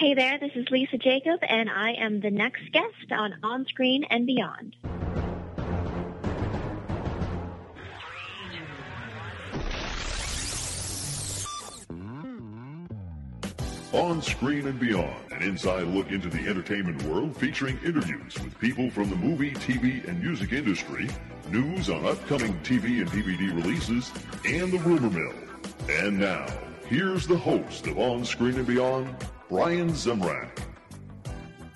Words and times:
Hey 0.00 0.14
there, 0.14 0.38
this 0.38 0.52
is 0.54 0.66
Lisa 0.70 0.96
Jakub, 0.96 1.40
and 1.46 1.68
I 1.68 1.92
am 1.92 2.20
the 2.20 2.30
next 2.30 2.62
guest 2.72 3.12
on 3.12 3.34
On 3.42 3.66
Screen 3.66 4.02
and 4.08 4.26
Beyond. 4.26 4.74
On 13.92 14.22
Screen 14.22 14.68
and 14.68 14.80
Beyond, 14.80 15.14
an 15.32 15.42
inside 15.42 15.86
look 15.88 16.10
into 16.10 16.30
the 16.30 16.48
entertainment 16.48 17.02
world 17.02 17.36
featuring 17.36 17.78
interviews 17.84 18.42
with 18.42 18.58
people 18.58 18.88
from 18.88 19.10
the 19.10 19.16
movie, 19.16 19.50
TV, 19.50 20.02
and 20.08 20.18
music 20.22 20.54
industry, 20.54 21.10
news 21.50 21.90
on 21.90 22.06
upcoming 22.06 22.58
TV 22.60 23.02
and 23.02 23.10
DVD 23.10 23.54
releases, 23.54 24.10
and 24.46 24.72
the 24.72 24.78
rumor 24.78 25.10
mill. 25.10 25.34
And 25.90 26.18
now, 26.18 26.46
here's 26.86 27.26
the 27.26 27.36
host 27.36 27.86
of 27.86 27.98
On 27.98 28.24
Screen 28.24 28.54
and 28.54 28.66
Beyond, 28.66 29.14
Brian 29.50 29.90
Zemrak. 29.90 30.48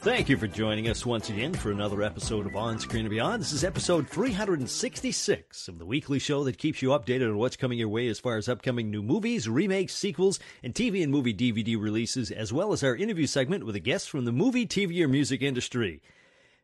Thank 0.02 0.28
you 0.28 0.36
for 0.36 0.46
joining 0.46 0.88
us 0.88 1.04
once 1.04 1.28
again 1.28 1.52
for 1.52 1.72
another 1.72 2.04
episode 2.04 2.46
of 2.46 2.54
On 2.54 2.78
Screen 2.78 3.00
and 3.00 3.10
Beyond. 3.10 3.42
This 3.42 3.50
is 3.50 3.64
episode 3.64 4.08
366 4.08 5.66
of 5.66 5.80
the 5.80 5.84
weekly 5.84 6.20
show 6.20 6.44
that 6.44 6.56
keeps 6.56 6.82
you 6.82 6.90
updated 6.90 7.28
on 7.28 7.36
what's 7.36 7.56
coming 7.56 7.76
your 7.76 7.88
way 7.88 8.06
as 8.06 8.20
far 8.20 8.36
as 8.36 8.48
upcoming 8.48 8.92
new 8.92 9.02
movies, 9.02 9.48
remakes, 9.48 9.92
sequels, 9.92 10.38
and 10.62 10.72
TV 10.72 11.02
and 11.02 11.10
movie 11.10 11.34
DVD 11.34 11.76
releases, 11.76 12.30
as 12.30 12.52
well 12.52 12.72
as 12.72 12.84
our 12.84 12.94
interview 12.94 13.26
segment 13.26 13.66
with 13.66 13.74
a 13.74 13.80
guest 13.80 14.08
from 14.08 14.24
the 14.24 14.30
movie, 14.30 14.68
TV, 14.68 15.02
or 15.02 15.08
music 15.08 15.42
industry. 15.42 16.00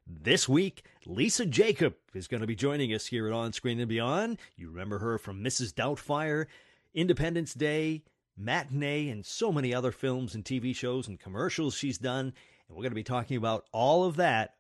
This 0.07 0.49
week, 0.49 0.85
Lisa 1.07 1.45
Jakub 1.45 1.95
is 2.15 2.29
going 2.29 2.43
to 2.43 2.47
be 2.47 2.55
joining 2.55 2.95
us 2.95 3.07
here 3.07 3.27
at 3.27 3.33
On 3.33 3.53
Screen 3.53 3.81
and 3.81 3.89
Beyond. 3.89 4.39
You 4.55 4.69
remember 4.69 5.01
her 5.01 5.19
from 5.19 5.43
Mrs. 5.43 5.75
Doubtfire, 5.75 6.47
Independence 6.95 7.53
Day, 7.53 8.05
Matinee, 8.37 9.09
and 9.09 9.25
so 9.25 9.53
many 9.53 9.75
other 9.75 9.93
films 9.93 10.35
and 10.35 10.45
TV 10.45 10.75
shows 10.75 11.09
and 11.09 11.21
commercials 11.21 11.75
she's 11.75 11.99
done. 11.99 12.33
And 12.69 12.77
we're 12.77 12.83
going 12.83 12.93
to 12.93 12.97
be 12.97 13.03
talking 13.03 13.37
about 13.37 13.67
all 13.73 14.05
of 14.05 14.17
that 14.17 14.55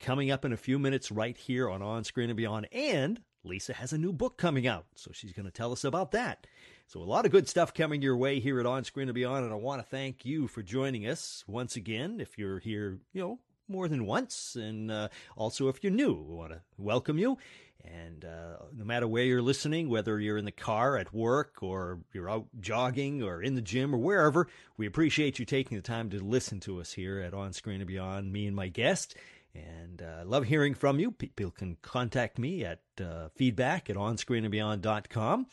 coming 0.00 0.30
up 0.30 0.44
in 0.44 0.52
a 0.52 0.56
few 0.56 0.78
minutes 0.78 1.10
right 1.10 1.36
here 1.36 1.68
on 1.70 1.82
On 1.82 2.04
Screen 2.04 2.30
and 2.30 2.36
Beyond. 2.36 2.68
And 2.72 3.20
Lisa 3.42 3.74
has 3.74 3.92
a 3.92 3.98
new 3.98 4.12
book 4.12 4.38
coming 4.38 4.66
out, 4.66 4.86
so 4.94 5.10
she's 5.12 5.32
going 5.32 5.46
to 5.46 5.52
tell 5.52 5.72
us 5.72 5.84
about 5.84 6.12
that. 6.12 6.46
So, 6.86 7.00
a 7.00 7.04
lot 7.04 7.24
of 7.24 7.32
good 7.32 7.48
stuff 7.48 7.72
coming 7.72 8.02
your 8.02 8.16
way 8.16 8.40
here 8.40 8.60
at 8.60 8.66
On 8.66 8.84
Screen 8.84 9.08
and 9.08 9.14
Beyond. 9.14 9.44
And 9.44 9.52
I 9.52 9.56
want 9.56 9.82
to 9.82 9.88
thank 9.88 10.24
you 10.24 10.48
for 10.48 10.62
joining 10.62 11.06
us 11.06 11.44
once 11.46 11.76
again. 11.76 12.20
If 12.20 12.38
you're 12.38 12.58
here, 12.58 12.98
you 13.12 13.22
know, 13.22 13.38
more 13.68 13.88
than 13.88 14.06
once. 14.06 14.56
And 14.56 14.90
uh, 14.90 15.08
also, 15.36 15.68
if 15.68 15.82
you're 15.82 15.92
new, 15.92 16.14
we 16.14 16.34
want 16.34 16.52
to 16.52 16.60
welcome 16.78 17.18
you. 17.18 17.38
And 17.84 18.24
uh, 18.24 18.64
no 18.74 18.84
matter 18.84 19.06
where 19.06 19.24
you're 19.24 19.42
listening, 19.42 19.88
whether 19.88 20.18
you're 20.18 20.38
in 20.38 20.46
the 20.46 20.52
car 20.52 20.96
at 20.96 21.12
work 21.12 21.58
or 21.60 22.00
you're 22.12 22.30
out 22.30 22.46
jogging 22.60 23.22
or 23.22 23.42
in 23.42 23.54
the 23.54 23.62
gym 23.62 23.94
or 23.94 23.98
wherever, 23.98 24.48
we 24.76 24.86
appreciate 24.86 25.38
you 25.38 25.44
taking 25.44 25.76
the 25.76 25.82
time 25.82 26.08
to 26.10 26.18
listen 26.22 26.60
to 26.60 26.80
us 26.80 26.92
here 26.92 27.20
at 27.20 27.34
On 27.34 27.52
Screen 27.52 27.80
and 27.80 27.88
Beyond, 27.88 28.32
me 28.32 28.46
and 28.46 28.56
my 28.56 28.68
guest. 28.68 29.16
And 29.54 30.02
I 30.02 30.22
uh, 30.22 30.24
love 30.24 30.44
hearing 30.44 30.74
from 30.74 30.98
you. 30.98 31.12
People 31.12 31.52
can 31.52 31.76
contact 31.82 32.38
me 32.38 32.64
at 32.64 32.80
uh, 33.00 33.28
feedback 33.34 33.88
at 33.90 33.96
onscreenandbeyond.com. 33.96 35.46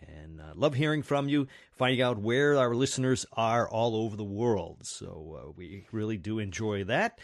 And 0.00 0.40
uh, 0.40 0.52
love 0.54 0.74
hearing 0.74 1.02
from 1.02 1.28
you, 1.28 1.48
finding 1.72 2.00
out 2.00 2.18
where 2.18 2.56
our 2.56 2.74
listeners 2.74 3.26
are 3.32 3.68
all 3.68 3.96
over 3.96 4.16
the 4.16 4.22
world. 4.22 4.86
So 4.86 5.40
uh, 5.40 5.52
we 5.56 5.86
really 5.90 6.16
do 6.16 6.38
enjoy 6.38 6.84
that. 6.84 7.18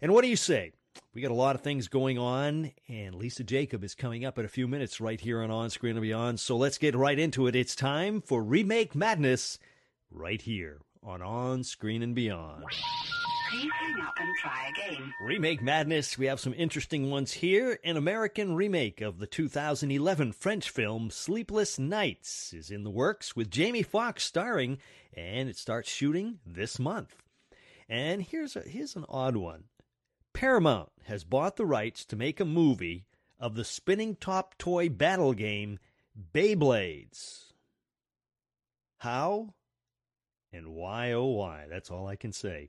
And 0.00 0.12
what 0.12 0.22
do 0.22 0.28
you 0.28 0.36
say? 0.36 0.72
We 1.14 1.22
got 1.22 1.30
a 1.30 1.34
lot 1.34 1.54
of 1.54 1.62
things 1.62 1.88
going 1.88 2.18
on, 2.18 2.72
and 2.88 3.14
Lisa 3.14 3.42
Jakub 3.42 3.82
is 3.82 3.94
coming 3.94 4.24
up 4.24 4.38
in 4.38 4.44
a 4.44 4.48
few 4.48 4.68
minutes 4.68 5.00
right 5.00 5.20
here 5.20 5.40
on 5.42 5.50
On 5.50 5.70
Screen 5.70 5.96
and 5.96 6.02
Beyond. 6.02 6.40
So 6.40 6.56
let's 6.56 6.78
get 6.78 6.94
right 6.94 7.18
into 7.18 7.46
it. 7.46 7.56
It's 7.56 7.74
time 7.74 8.20
for 8.20 8.42
Remake 8.42 8.94
Madness 8.94 9.58
right 10.10 10.40
here 10.40 10.80
on 11.02 11.22
On 11.22 11.64
Screen 11.64 12.02
and 12.02 12.14
Beyond. 12.14 12.64
Please 13.50 13.70
hang 13.80 14.04
up 14.04 14.14
and 14.18 14.34
try 14.42 14.68
again. 14.68 15.14
Remake 15.22 15.62
Madness, 15.62 16.18
we 16.18 16.26
have 16.26 16.40
some 16.40 16.54
interesting 16.54 17.10
ones 17.10 17.32
here. 17.32 17.78
An 17.84 17.96
American 17.96 18.54
remake 18.54 19.00
of 19.00 19.18
the 19.18 19.26
2011 19.26 20.32
French 20.32 20.68
film 20.68 21.10
Sleepless 21.10 21.78
Nights 21.78 22.52
is 22.52 22.70
in 22.70 22.82
the 22.82 22.90
works 22.90 23.36
with 23.36 23.50
Jamie 23.50 23.82
Foxx 23.84 24.24
starring, 24.24 24.78
and 25.14 25.48
it 25.48 25.56
starts 25.56 25.88
shooting 25.88 26.40
this 26.44 26.78
month. 26.78 27.16
And 27.88 28.20
here's 28.20 28.56
a, 28.56 28.60
here's 28.60 28.96
an 28.96 29.04
odd 29.08 29.36
one. 29.36 29.64
Paramount 30.36 30.90
has 31.04 31.24
bought 31.24 31.56
the 31.56 31.64
rights 31.64 32.04
to 32.04 32.14
make 32.14 32.40
a 32.40 32.44
movie 32.44 33.06
of 33.40 33.54
the 33.54 33.64
spinning 33.64 34.16
top 34.16 34.54
toy 34.58 34.90
battle 34.90 35.32
game 35.32 35.78
Beyblades. 36.34 37.54
How? 38.98 39.54
And 40.52 40.74
why, 40.74 41.12
oh, 41.12 41.24
why? 41.24 41.64
That's 41.70 41.90
all 41.90 42.06
I 42.06 42.16
can 42.16 42.32
say. 42.32 42.68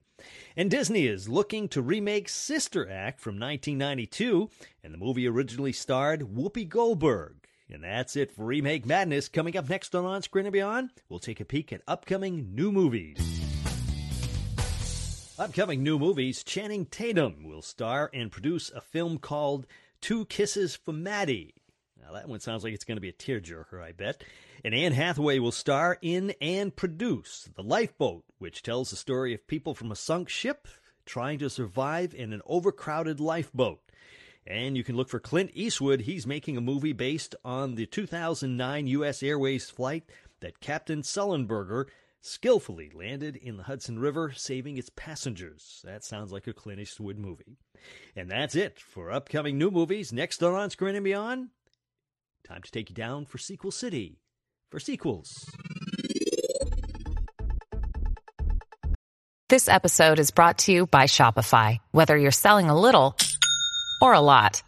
And 0.55 0.71
Disney 0.71 1.07
is 1.07 1.27
looking 1.27 1.67
to 1.67 1.81
remake 1.81 2.29
Sister 2.29 2.89
Act 2.89 3.19
from 3.19 3.33
1992, 3.37 4.49
and 4.81 4.93
the 4.93 4.97
movie 4.97 5.27
originally 5.27 5.73
starred 5.73 6.21
Whoopi 6.21 6.69
Goldberg. 6.69 7.49
And 7.69 7.83
that's 7.83 8.15
it 8.15 8.31
for 8.31 8.45
Remake 8.45 8.85
Madness. 8.85 9.27
Coming 9.27 9.57
up 9.57 9.67
next 9.67 9.93
on 9.93 10.05
On 10.05 10.21
Screen 10.21 10.45
and 10.45 10.53
Beyond, 10.53 10.91
we'll 11.09 11.19
take 11.19 11.41
a 11.41 11.45
peek 11.45 11.73
at 11.73 11.81
upcoming 11.85 12.55
new 12.55 12.71
movies. 12.71 13.17
Upcoming 15.39 15.83
new 15.83 15.99
movies 15.99 16.43
Channing 16.43 16.87
Tatum 16.87 17.43
will 17.43 17.61
star 17.61 18.09
and 18.11 18.31
produce 18.31 18.71
a 18.71 18.81
film 18.81 19.19
called 19.19 19.67
Two 20.01 20.25
Kisses 20.25 20.75
for 20.75 20.93
Maddie. 20.93 21.53
Now, 22.01 22.13
that 22.13 22.27
one 22.27 22.39
sounds 22.39 22.63
like 22.63 22.73
it's 22.73 22.83
going 22.83 22.95
to 22.97 23.01
be 23.01 23.09
a 23.09 23.13
tearjerker, 23.13 23.79
I 23.79 23.91
bet. 23.91 24.23
And 24.65 24.73
Anne 24.73 24.93
Hathaway 24.93 25.37
will 25.37 25.51
star 25.51 25.99
in 26.01 26.33
and 26.41 26.75
produce 26.75 27.49
The 27.55 27.61
Lifeboat, 27.61 28.23
which 28.39 28.63
tells 28.63 28.89
the 28.89 28.95
story 28.95 29.35
of 29.35 29.45
people 29.45 29.75
from 29.75 29.91
a 29.91 29.95
sunk 29.95 30.27
ship 30.27 30.67
trying 31.05 31.37
to 31.37 31.51
survive 31.51 32.15
in 32.15 32.33
an 32.33 32.41
overcrowded 32.47 33.19
lifeboat. 33.19 33.79
And 34.47 34.75
you 34.75 34.83
can 34.83 34.95
look 34.95 35.07
for 35.07 35.19
Clint 35.19 35.51
Eastwood. 35.53 36.01
He's 36.01 36.25
making 36.25 36.57
a 36.57 36.61
movie 36.61 36.93
based 36.93 37.35
on 37.45 37.75
the 37.75 37.85
2009 37.85 38.87
U.S. 38.87 39.21
Airways 39.21 39.69
flight 39.69 40.03
that 40.39 40.61
Captain 40.61 41.03
Sullenberger 41.03 41.85
skillfully 42.21 42.91
landed 42.93 43.35
in 43.35 43.57
the 43.57 43.63
Hudson 43.63 43.99
River, 43.99 44.31
saving 44.35 44.77
its 44.77 44.89
passengers. 44.95 45.81
That 45.83 46.03
sounds 46.03 46.31
like 46.31 46.47
a 46.47 46.53
Clint 46.53 46.79
Eastwood 46.79 47.17
movie. 47.17 47.57
And 48.15 48.29
that's 48.29 48.55
it 48.55 48.79
for 48.79 49.11
upcoming 49.11 49.57
new 49.57 49.71
movies. 49.71 50.11
Next 50.11 50.43
on 50.43 50.53
On 50.53 50.69
Screen 50.69 50.95
and 50.95 51.03
Beyond, 51.03 51.49
time 52.45 52.61
to 52.61 52.71
take 52.71 52.89
you 52.89 52.95
down 52.95 53.25
for 53.25 53.37
Sequel 53.37 53.71
City 53.71 54.19
for 54.69 54.79
sequels. 54.79 55.49
This 59.49 59.69
episode 59.69 60.19
is 60.19 60.31
brought 60.31 60.57
to 60.59 60.73
you 60.73 60.87
by 60.87 61.03
Shopify. 61.03 61.77
Whether 61.91 62.17
you're 62.17 62.31
selling 62.31 62.69
a 62.69 62.79
little 62.79 63.15
or 64.01 64.13
a 64.13 64.19
lot, 64.19 64.61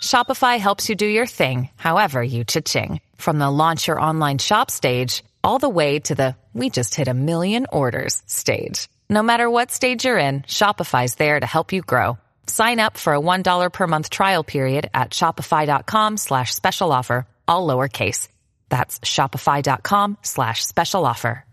Shopify 0.00 0.60
helps 0.60 0.88
you 0.88 0.94
do 0.94 1.06
your 1.06 1.26
thing, 1.26 1.70
however 1.74 2.22
you 2.22 2.44
cha-ching. 2.44 3.00
From 3.16 3.40
the 3.40 3.50
launch 3.50 3.88
your 3.88 4.00
online 4.00 4.38
shop 4.38 4.70
stage 4.70 5.24
all 5.44 5.58
the 5.58 5.68
way 5.68 6.00
to 6.00 6.14
the 6.14 6.36
we 6.54 6.70
just 6.70 6.94
hit 6.94 7.08
a 7.08 7.14
million 7.14 7.66
orders 7.70 8.22
stage. 8.26 8.88
No 9.10 9.22
matter 9.22 9.50
what 9.50 9.70
stage 9.70 10.04
you're 10.04 10.18
in, 10.18 10.42
Shopify's 10.42 11.16
there 11.16 11.38
to 11.38 11.46
help 11.46 11.72
you 11.72 11.82
grow. 11.82 12.18
Sign 12.46 12.80
up 12.80 12.96
for 12.96 13.14
a 13.14 13.20
$1 13.20 13.72
per 13.72 13.86
month 13.86 14.08
trial 14.10 14.44
period 14.44 14.88
at 14.94 15.10
shopify.com 15.10 16.16
slash 16.16 16.54
special 16.54 16.92
offer, 16.92 17.26
all 17.46 17.66
lowercase. 17.66 18.28
That's 18.68 18.98
shopify.com 19.00 20.18
slash 20.22 20.64
special 20.64 21.04
offer. 21.04 21.44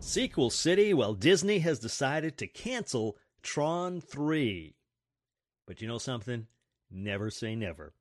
Sequel 0.00 0.50
City, 0.50 0.92
well, 0.94 1.14
Disney 1.14 1.60
has 1.60 1.78
decided 1.78 2.38
to 2.38 2.46
cancel 2.46 3.16
Tron 3.42 4.00
3. 4.00 4.74
But 5.66 5.80
you 5.80 5.88
know 5.88 5.98
something? 5.98 6.46
Never 6.90 7.30
say 7.30 7.54
never. 7.54 7.92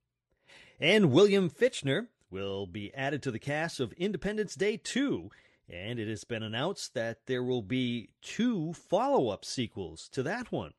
And 0.79 1.11
William 1.11 1.50
Fichtner 1.50 2.07
will 2.29 2.66
be 2.66 2.94
added 2.94 3.23
to 3.23 3.31
the 3.31 3.40
cast 3.40 3.79
of 3.79 3.94
Independence 3.94 4.56
Day 4.56 4.78
2, 4.78 5.29
and 5.67 6.00
it 6.00 6.07
has 6.07 6.23
been 6.23 6.44
announced 6.44 6.94
that 6.94 7.25
there 7.25 7.44
will 7.44 7.62
be 7.62 8.09
two 8.21 8.74
follow 8.74 9.30
up 9.30 9.45
sequels 9.45 10.09
to 10.09 10.24
that 10.24 10.51
one. 10.51 10.74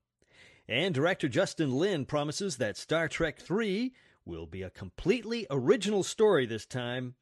And 0.68 0.94
director 0.94 1.28
Justin 1.28 1.72
Lin 1.72 2.06
promises 2.06 2.56
that 2.58 2.76
Star 2.76 3.08
Trek 3.08 3.40
3 3.40 3.92
will 4.24 4.46
be 4.46 4.62
a 4.62 4.70
completely 4.70 5.46
original 5.50 6.02
story 6.02 6.46
this 6.46 6.66
time, 6.66 7.14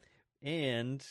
and 0.42 1.04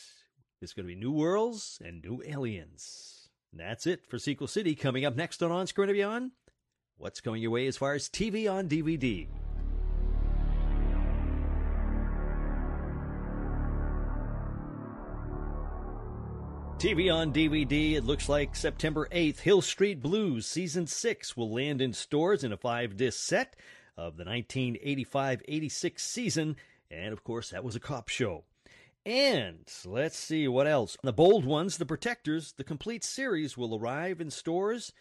it's 0.60 0.72
going 0.72 0.86
to 0.86 0.94
be 0.94 1.00
new 1.00 1.12
worlds 1.12 1.80
and 1.84 2.02
new 2.02 2.22
aliens. 2.26 3.28
And 3.50 3.60
that's 3.60 3.86
it 3.86 4.06
for 4.06 4.18
Sequel 4.18 4.46
City. 4.46 4.74
Coming 4.74 5.04
up 5.04 5.16
next 5.16 5.42
on 5.42 5.50
On 5.50 5.66
Screen 5.66 5.88
and 5.88 5.96
Beyond, 5.96 6.30
what's 6.96 7.20
coming 7.20 7.42
your 7.42 7.50
way 7.50 7.66
as 7.66 7.76
far 7.76 7.94
as 7.94 8.08
TV 8.08 8.50
on 8.50 8.68
DVD? 8.68 9.26
TV 16.78 17.12
on 17.12 17.32
DVD, 17.32 17.94
it 17.94 18.04
looks 18.04 18.28
like 18.28 18.54
September 18.54 19.08
8th, 19.10 19.40
Hill 19.40 19.62
Street 19.62 20.00
Blues 20.00 20.46
Season 20.46 20.86
6 20.86 21.36
will 21.36 21.52
land 21.52 21.82
in 21.82 21.92
stores 21.92 22.44
in 22.44 22.52
a 22.52 22.56
five 22.56 22.96
disc 22.96 23.18
set 23.18 23.56
of 23.96 24.16
the 24.16 24.24
1985 24.24 25.42
86 25.48 26.00
season. 26.00 26.56
And 26.88 27.12
of 27.12 27.24
course, 27.24 27.50
that 27.50 27.64
was 27.64 27.74
a 27.74 27.80
cop 27.80 28.08
show. 28.08 28.44
And 29.04 29.68
let's 29.86 30.16
see 30.16 30.46
what 30.46 30.68
else. 30.68 30.96
The 31.02 31.12
bold 31.12 31.44
ones, 31.44 31.78
The 31.78 31.84
Protectors, 31.84 32.52
the 32.52 32.62
complete 32.62 33.02
series 33.02 33.56
will 33.56 33.76
arrive 33.76 34.20
in 34.20 34.30
stores 34.30 34.92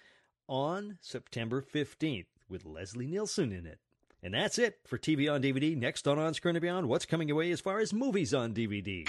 on 0.50 0.98
September 1.00 1.62
15th 1.62 2.26
with 2.50 2.66
Leslie 2.66 3.06
Nielsen 3.06 3.52
in 3.52 3.68
it. 3.68 3.78
And 4.24 4.34
that's 4.34 4.58
it 4.58 4.80
for 4.88 4.98
TV 4.98 5.32
on 5.32 5.44
DVD. 5.44 5.78
Next 5.78 6.08
on 6.08 6.18
On 6.18 6.34
Screen 6.34 6.56
and 6.56 6.62
Beyond, 6.64 6.90
what's 6.90 7.06
coming 7.06 7.28
your 7.28 7.38
way 7.38 7.52
as 7.52 7.62
far 7.62 7.78
as 7.78 7.94
movies 7.94 8.34
on 8.34 8.56
DVD? 8.56 9.08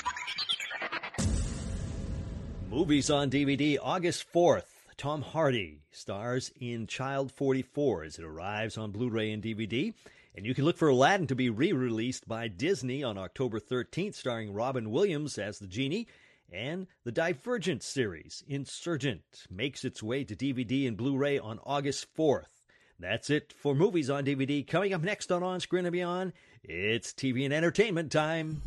Movies 2.71 3.11
on 3.11 3.31
DVD, 3.31 3.79
August 3.83 4.27
4th. 4.33 4.65
Tom 4.97 5.23
Hardy 5.23 5.81
stars 5.91 6.53
in 6.61 6.87
Child 6.87 7.33
44 7.33 8.05
as 8.05 8.19
it 8.19 8.25
arrives 8.25 8.77
on 8.77 8.91
Blu 8.91 9.09
ray 9.09 9.33
and 9.33 9.43
DVD. 9.43 9.95
And 10.37 10.45
you 10.45 10.55
can 10.55 10.65
look 10.65 10.77
for 10.77 10.89
Aladdin 10.89 11.27
to 11.29 11.35
be 11.35 11.51
re 11.51 11.73
released 11.73 12.29
by 12.29 12.49
Disney 12.49 13.03
on 13.03 13.17
October 13.17 13.59
13th, 13.59 14.15
starring 14.15 14.53
Robin 14.53 14.91
Williams 14.91 15.39
as 15.39 15.59
the 15.59 15.67
genie. 15.67 16.09
And 16.53 16.87
the 17.05 17.13
Divergent 17.13 17.83
series, 17.83 18.43
Insurgent, 18.47 19.47
makes 19.51 19.85
its 19.85 20.03
way 20.03 20.25
to 20.25 20.37
DVD 20.37 20.87
and 20.89 20.97
Blu 20.97 21.17
ray 21.17 21.39
on 21.39 21.61
August 21.65 22.07
4th. 22.17 22.65
That's 22.99 23.31
it 23.31 23.53
for 23.53 23.75
movies 23.75 24.11
on 24.11 24.25
DVD. 24.25 24.67
Coming 24.67 24.93
up 24.93 25.03
next 25.03 25.31
on 25.31 25.43
On 25.43 25.61
Screen 25.61 25.87
and 25.87 25.93
Beyond, 25.93 26.33
it's 26.65 27.13
TV 27.13 27.45
and 27.45 27.55
entertainment 27.55 28.11
time. 28.11 28.63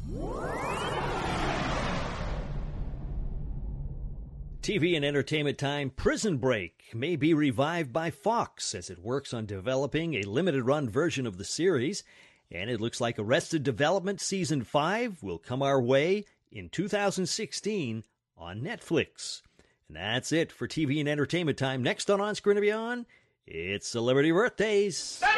TV 4.62 4.96
and 4.96 5.04
entertainment 5.04 5.58
time 5.58 5.90
Prison 5.90 6.38
Break 6.38 6.84
may 6.94 7.16
be 7.16 7.34
revived 7.34 7.92
by 7.92 8.12
Fox 8.12 8.76
as 8.76 8.92
it 8.92 9.00
works 9.00 9.34
on 9.34 9.48
developing 9.48 10.14
a 10.14 10.22
limited 10.22 10.64
run 10.64 10.88
version 10.88 11.26
of 11.26 11.40
the 11.40 11.44
series. 11.44 12.04
And 12.52 12.70
it 12.70 12.80
looks 12.80 13.02
like 13.02 13.18
Arrested 13.18 13.64
Development 13.64 14.22
Season 14.22 14.64
5 14.64 15.24
will 15.24 15.40
come 15.40 15.64
our 15.64 15.82
way 15.82 16.26
in 16.52 16.70
2016 16.70 18.04
on 18.38 18.62
Netflix. 18.62 19.42
And 19.88 19.98
that's 19.98 20.32
it 20.32 20.52
for 20.52 20.68
TV 20.68 21.00
and 21.00 21.10
entertainment 21.10 21.58
time. 21.58 21.82
Next 21.82 22.12
on 22.12 22.22
On 22.22 22.36
Screen 22.36 22.58
and 22.58 22.64
Beyond, 22.64 23.08
it's 23.48 23.88
celebrity 23.88 24.32
birthdays. 24.32 25.24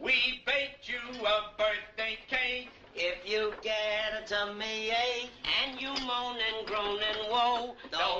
We 0.00 0.42
baked 0.46 0.88
you 0.88 0.98
a 1.20 1.58
birthday 1.58 2.18
cake. 2.28 2.70
If 2.94 3.30
you 3.30 3.52
get 3.62 4.22
a 4.22 4.26
tummy 4.26 4.90
ache 4.90 5.30
and 5.37 5.37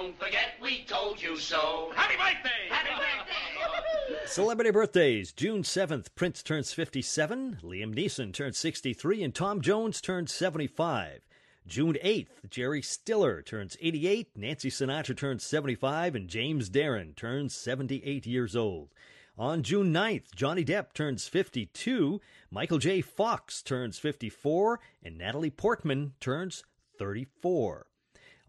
don't 0.00 0.18
forget 0.18 0.54
we 0.62 0.84
told 0.84 1.20
you 1.20 1.36
so. 1.36 1.90
Happy 1.94 2.14
birthday! 2.14 2.68
Happy 2.68 2.90
birthday! 2.90 4.26
Celebrity 4.26 4.70
birthdays. 4.70 5.32
June 5.32 5.62
7th, 5.62 6.08
Prince 6.14 6.42
turns 6.42 6.72
57, 6.72 7.58
Liam 7.64 7.94
Neeson 7.94 8.32
turns 8.32 8.58
63, 8.58 9.24
and 9.24 9.34
Tom 9.34 9.60
Jones 9.60 10.00
turns 10.00 10.32
75. 10.32 11.20
June 11.66 11.96
8th, 12.02 12.48
Jerry 12.48 12.80
Stiller 12.80 13.42
turns 13.42 13.76
88, 13.80 14.28
Nancy 14.36 14.70
Sinatra 14.70 15.16
turns 15.16 15.44
75, 15.44 16.14
and 16.14 16.28
James 16.28 16.70
Darren 16.70 17.16
turns 17.16 17.54
78 17.54 18.24
years 18.24 18.54
old. 18.54 18.90
On 19.36 19.62
June 19.64 19.92
9th, 19.92 20.34
Johnny 20.34 20.64
Depp 20.64 20.92
turns 20.94 21.26
52, 21.26 22.20
Michael 22.52 22.78
J. 22.78 23.00
Fox 23.00 23.62
turns 23.62 23.98
54, 23.98 24.78
and 25.02 25.18
Natalie 25.18 25.50
Portman 25.50 26.12
turns 26.20 26.62
34. 26.98 27.87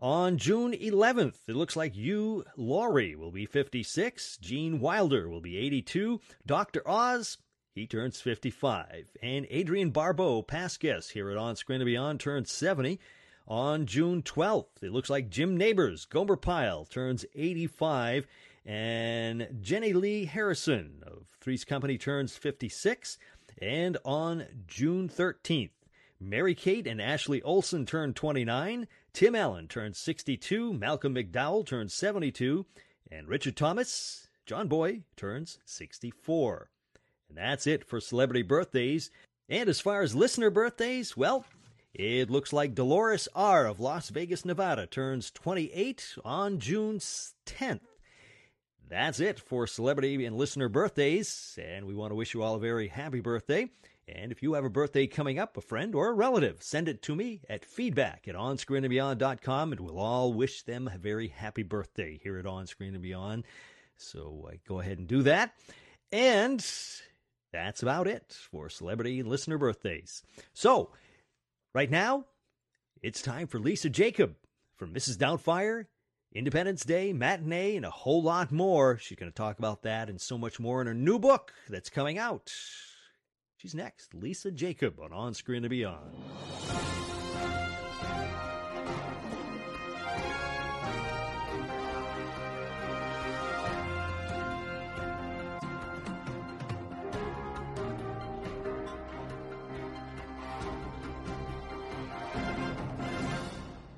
On 0.02 0.38
June 0.38 0.72
11th, 0.72 1.50
it 1.50 1.58
looks 1.58 1.76
like 1.76 1.94
Hugh 1.94 2.46
Laurie 2.56 3.16
will 3.16 3.32
be 3.32 3.46
56, 3.46 4.38
Gene 4.38 4.80
Wilder 4.80 5.28
will 5.28 5.42
be 5.42 5.58
82, 5.58 6.22
Dr. 6.46 6.88
Oz, 6.88 7.38
he 7.76 7.86
turns 7.86 8.22
55, 8.22 9.10
and 9.22 9.46
Adrienne 9.52 9.90
Barbeau, 9.90 10.42
past 10.42 10.80
guest 10.80 11.12
here 11.12 11.30
at 11.30 11.36
On 11.36 11.58
Screen 11.58 11.82
and 11.82 11.86
Beyond, 11.86 12.22
turns 12.22 12.50
70. 12.50 12.98
On 13.46 13.86
June 13.86 14.24
12th, 14.24 14.82
it 14.82 14.94
looks 14.94 15.10
like 15.10 15.30
Jim 15.30 15.58
Nabors, 15.58 16.06
Gomer 16.06 16.38
Pyle, 16.38 16.86
turns 16.86 17.26
85, 17.36 18.26
and 18.66 19.50
Jenilee 19.62 20.28
Harrison 20.28 21.04
of 21.06 21.26
Three's 21.42 21.66
Company 21.66 21.98
turns 21.98 22.38
56. 22.38 23.18
And 23.62 23.98
on 24.06 24.46
June 24.66 25.10
13th, 25.10 25.72
Mary 26.22 26.54
Kate 26.56 26.86
and 26.86 27.02
Ashley 27.02 27.42
Olsen 27.42 27.86
turn 27.86 28.14
29, 28.14 28.88
Tim 29.20 29.36
Allen 29.36 29.68
turns 29.68 29.98
62, 29.98 30.72
Malcolm 30.72 31.14
McDowell 31.14 31.66
turns 31.66 31.94
72, 31.94 32.66
and 33.12 33.28
Richard 33.28 33.58
Thomas, 33.58 34.30
John 34.46 34.70
Boy, 34.70 35.04
turns 35.18 35.60
64. 35.66 36.70
And 37.28 37.38
that's 37.38 37.68
it 37.68 37.84
for 37.84 38.00
celebrity 38.00 38.44
birthdays. 38.44 39.12
And 39.50 39.68
as 39.68 39.82
far 39.82 40.04
as 40.04 40.16
listener 40.16 40.50
birthdays, 40.50 41.18
well, 41.18 41.44
it 41.94 42.30
looks 42.30 42.54
like 42.54 42.74
Dolores 42.74 43.28
R. 43.36 43.66
of 43.66 43.82
Las 43.82 44.08
Vegas, 44.08 44.46
Nevada 44.46 44.88
turns 44.88 45.32
28 45.32 46.16
on 46.24 46.58
June 46.58 47.00
10th. 47.00 47.82
That's 48.88 49.20
it 49.20 49.38
for 49.38 49.68
celebrity 49.68 50.24
and 50.24 50.38
listener 50.38 50.70
birthdays, 50.70 51.60
and 51.62 51.86
we 51.86 51.94
want 51.94 52.12
to 52.12 52.16
wish 52.16 52.34
you 52.34 52.42
all 52.42 52.56
a 52.56 52.60
very 52.60 52.88
happy 52.88 53.20
birthday. 53.20 53.70
And 54.16 54.32
if 54.32 54.42
you 54.42 54.54
have 54.54 54.66
a 54.66 54.70
birthday 54.70 55.08
coming 55.08 55.40
up, 55.40 55.58
a 55.58 55.62
friend 55.62 55.94
or 55.94 56.10
a 56.10 56.14
relative, 56.14 56.64
send 56.64 56.88
it 56.88 57.02
to 57.04 57.16
me 57.16 57.42
at 57.50 57.66
feedback 57.66 58.28
at 58.28 58.36
onscreenandbeyond.com, 58.36 59.72
and 59.72 59.82
we'll 59.82 60.00
all 60.00 60.34
wish 60.34 60.64
them 60.64 60.90
a 60.94 60.98
very 60.98 61.28
happy 61.28 61.64
birthday 61.64 62.20
here 62.22 62.38
at 62.38 62.46
On 62.46 62.66
Screen 62.66 62.94
and 62.94 63.04
Beyond. 63.04 63.44
So 63.98 64.50
uh, 64.52 64.56
go 64.68 64.80
ahead 64.80 64.98
and 64.98 65.08
do 65.08 65.22
that. 65.24 65.54
And 66.12 66.66
that's 67.52 67.84
about 67.84 68.08
it 68.08 68.36
for 68.52 68.70
celebrity 68.70 69.22
listener 69.24 69.58
birthdays. 69.58 70.24
So, 70.54 70.92
right 71.74 71.90
now, 71.90 72.26
it's 73.02 73.22
time 73.22 73.48
for 73.48 73.60
Lisa 73.60 73.90
Jakub 73.90 74.36
from 74.78 74.94
Mrs. 74.94 75.18
Doubtfire 75.18 75.86
Independence 76.34 76.84
Day, 76.84 77.12
matinee, 77.12 77.76
and 77.76 77.86
a 77.86 77.90
whole 77.90 78.22
lot 78.22 78.52
more. 78.52 78.98
She's 78.98 79.18
going 79.18 79.32
to 79.32 79.36
talk 79.36 79.58
about 79.58 79.82
that 79.84 80.10
and 80.10 80.22
so 80.22 80.38
much 80.38 80.60
more 80.60 80.80
in 80.80 80.88
her 80.88 80.94
new 80.94 81.18
book 81.18 81.54
that's 81.68 81.90
coming 81.90 82.18
out. 82.18 82.54
She's 83.60 83.76
next, 83.76 84.14
Lisa 84.14 84.52
Jakub 84.52 85.02
on 85.02 85.12
On 85.12 85.34
Screen 85.34 85.66
and 85.66 85.70
Beyond. 85.70 86.16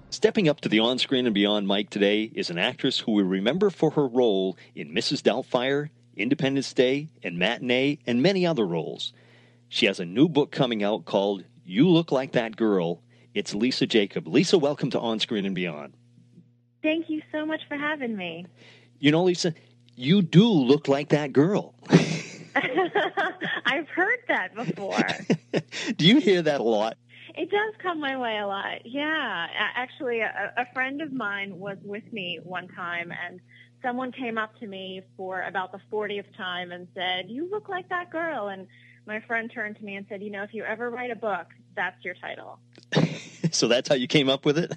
Stepping 0.10 0.50
up 0.50 0.60
to 0.62 0.70
the 0.70 0.80
on 0.80 0.98
screen 0.98 1.28
and 1.28 1.36
beyond 1.36 1.68
mic 1.68 1.92
today 1.92 2.24
is 2.34 2.50
an 2.50 2.58
actress 2.58 2.98
who 2.98 3.12
we 3.12 3.22
remember 3.22 3.70
for 3.70 3.92
her 3.92 4.08
role 4.08 4.58
in 4.74 4.92
Mrs. 4.92 5.22
Doubtfire, 5.22 5.92
Independence 6.18 6.74
Day, 6.74 7.10
and 7.22 7.38
Matinee, 7.38 8.00
and 8.08 8.24
many 8.24 8.44
other 8.44 8.66
roles. 8.66 9.14
She 9.74 9.86
has 9.86 10.02
a 10.02 10.06
new 10.06 10.28
book 10.28 10.52
coming 10.52 10.84
out 10.84 11.06
called 11.06 11.46
You 11.64 11.88
Look 11.88 12.12
Like 12.12 12.34
That 12.34 12.58
Girl. 12.58 13.02
It's 13.34 13.56
Lisa 13.56 13.88
Jakub. 13.88 14.28
Lisa, 14.28 14.58
welcome 14.58 14.90
to 14.90 15.00
On 15.00 15.18
Screen 15.18 15.46
and 15.46 15.56
Beyond. 15.56 15.94
Thank 16.84 17.10
you 17.10 17.22
so 17.32 17.46
much 17.46 17.62
for 17.70 17.78
having 17.78 18.18
me. 18.18 18.46
You 19.00 19.12
know, 19.12 19.24
Lisa, 19.24 19.54
you 19.96 20.24
do 20.24 20.46
look 20.46 20.90
like 20.90 21.08
that 21.10 21.32
girl. 21.32 21.74
I've 21.90 23.88
heard 23.88 24.20
that 24.28 24.54
before. 24.56 25.00
do 25.96 26.06
you 26.06 26.20
hear 26.20 26.42
that 26.42 26.60
a 26.60 26.64
lot? 26.64 26.98
It 27.34 27.50
does 27.50 27.74
come 27.82 28.02
my 28.02 28.18
way 28.18 28.40
a 28.40 28.48
lot. 28.48 28.86
Yeah. 28.86 29.48
Actually, 29.58 30.20
a, 30.20 30.54
a 30.58 30.66
friend 30.74 31.02
of 31.02 31.14
mine 31.14 31.58
was 31.58 31.78
with 31.82 32.12
me 32.12 32.42
one 32.44 32.68
time 32.68 33.14
and 33.26 33.40
someone 33.82 34.12
came 34.12 34.38
up 34.38 34.60
to 34.60 34.68
me 34.68 35.02
for 35.16 35.44
about 35.44 35.72
the 35.72 35.80
40th 35.90 36.36
time 36.36 36.74
and 36.74 36.90
said, 36.94 37.30
you 37.30 37.50
look 37.50 37.70
like 37.70 37.88
that 37.88 38.12
girl. 38.12 38.50
And 38.50 38.68
my 39.06 39.20
friend 39.22 39.52
turned 39.54 39.78
to 39.78 39.84
me 39.84 39.96
and 39.96 40.06
said, 40.10 40.22
you 40.22 40.30
know, 40.30 40.44
if 40.44 40.54
you 40.54 40.64
ever 40.64 40.90
write 40.90 41.12
a 41.12 41.16
book, 41.16 41.48
that's 41.76 42.04
your 42.04 42.16
title. 42.16 42.60
so 43.52 43.68
that's 43.68 43.90
how 43.90 43.96
you 43.96 44.08
came 44.08 44.30
up 44.30 44.46
with 44.46 44.58
it? 44.58 44.74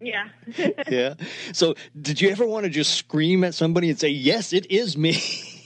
Yeah. 0.00 0.28
yeah. 0.88 1.14
So 1.52 1.74
did 2.00 2.20
you 2.20 2.30
ever 2.30 2.46
want 2.46 2.64
to 2.64 2.70
just 2.70 2.94
scream 2.94 3.44
at 3.44 3.54
somebody 3.54 3.90
and 3.90 3.98
say, 3.98 4.08
yes, 4.08 4.52
it 4.52 4.70
is 4.70 4.96
me? 4.96 5.12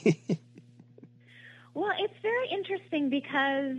well, 1.75 1.93
it's 1.99 2.14
very 2.23 2.49
interesting 2.50 3.11
because, 3.11 3.76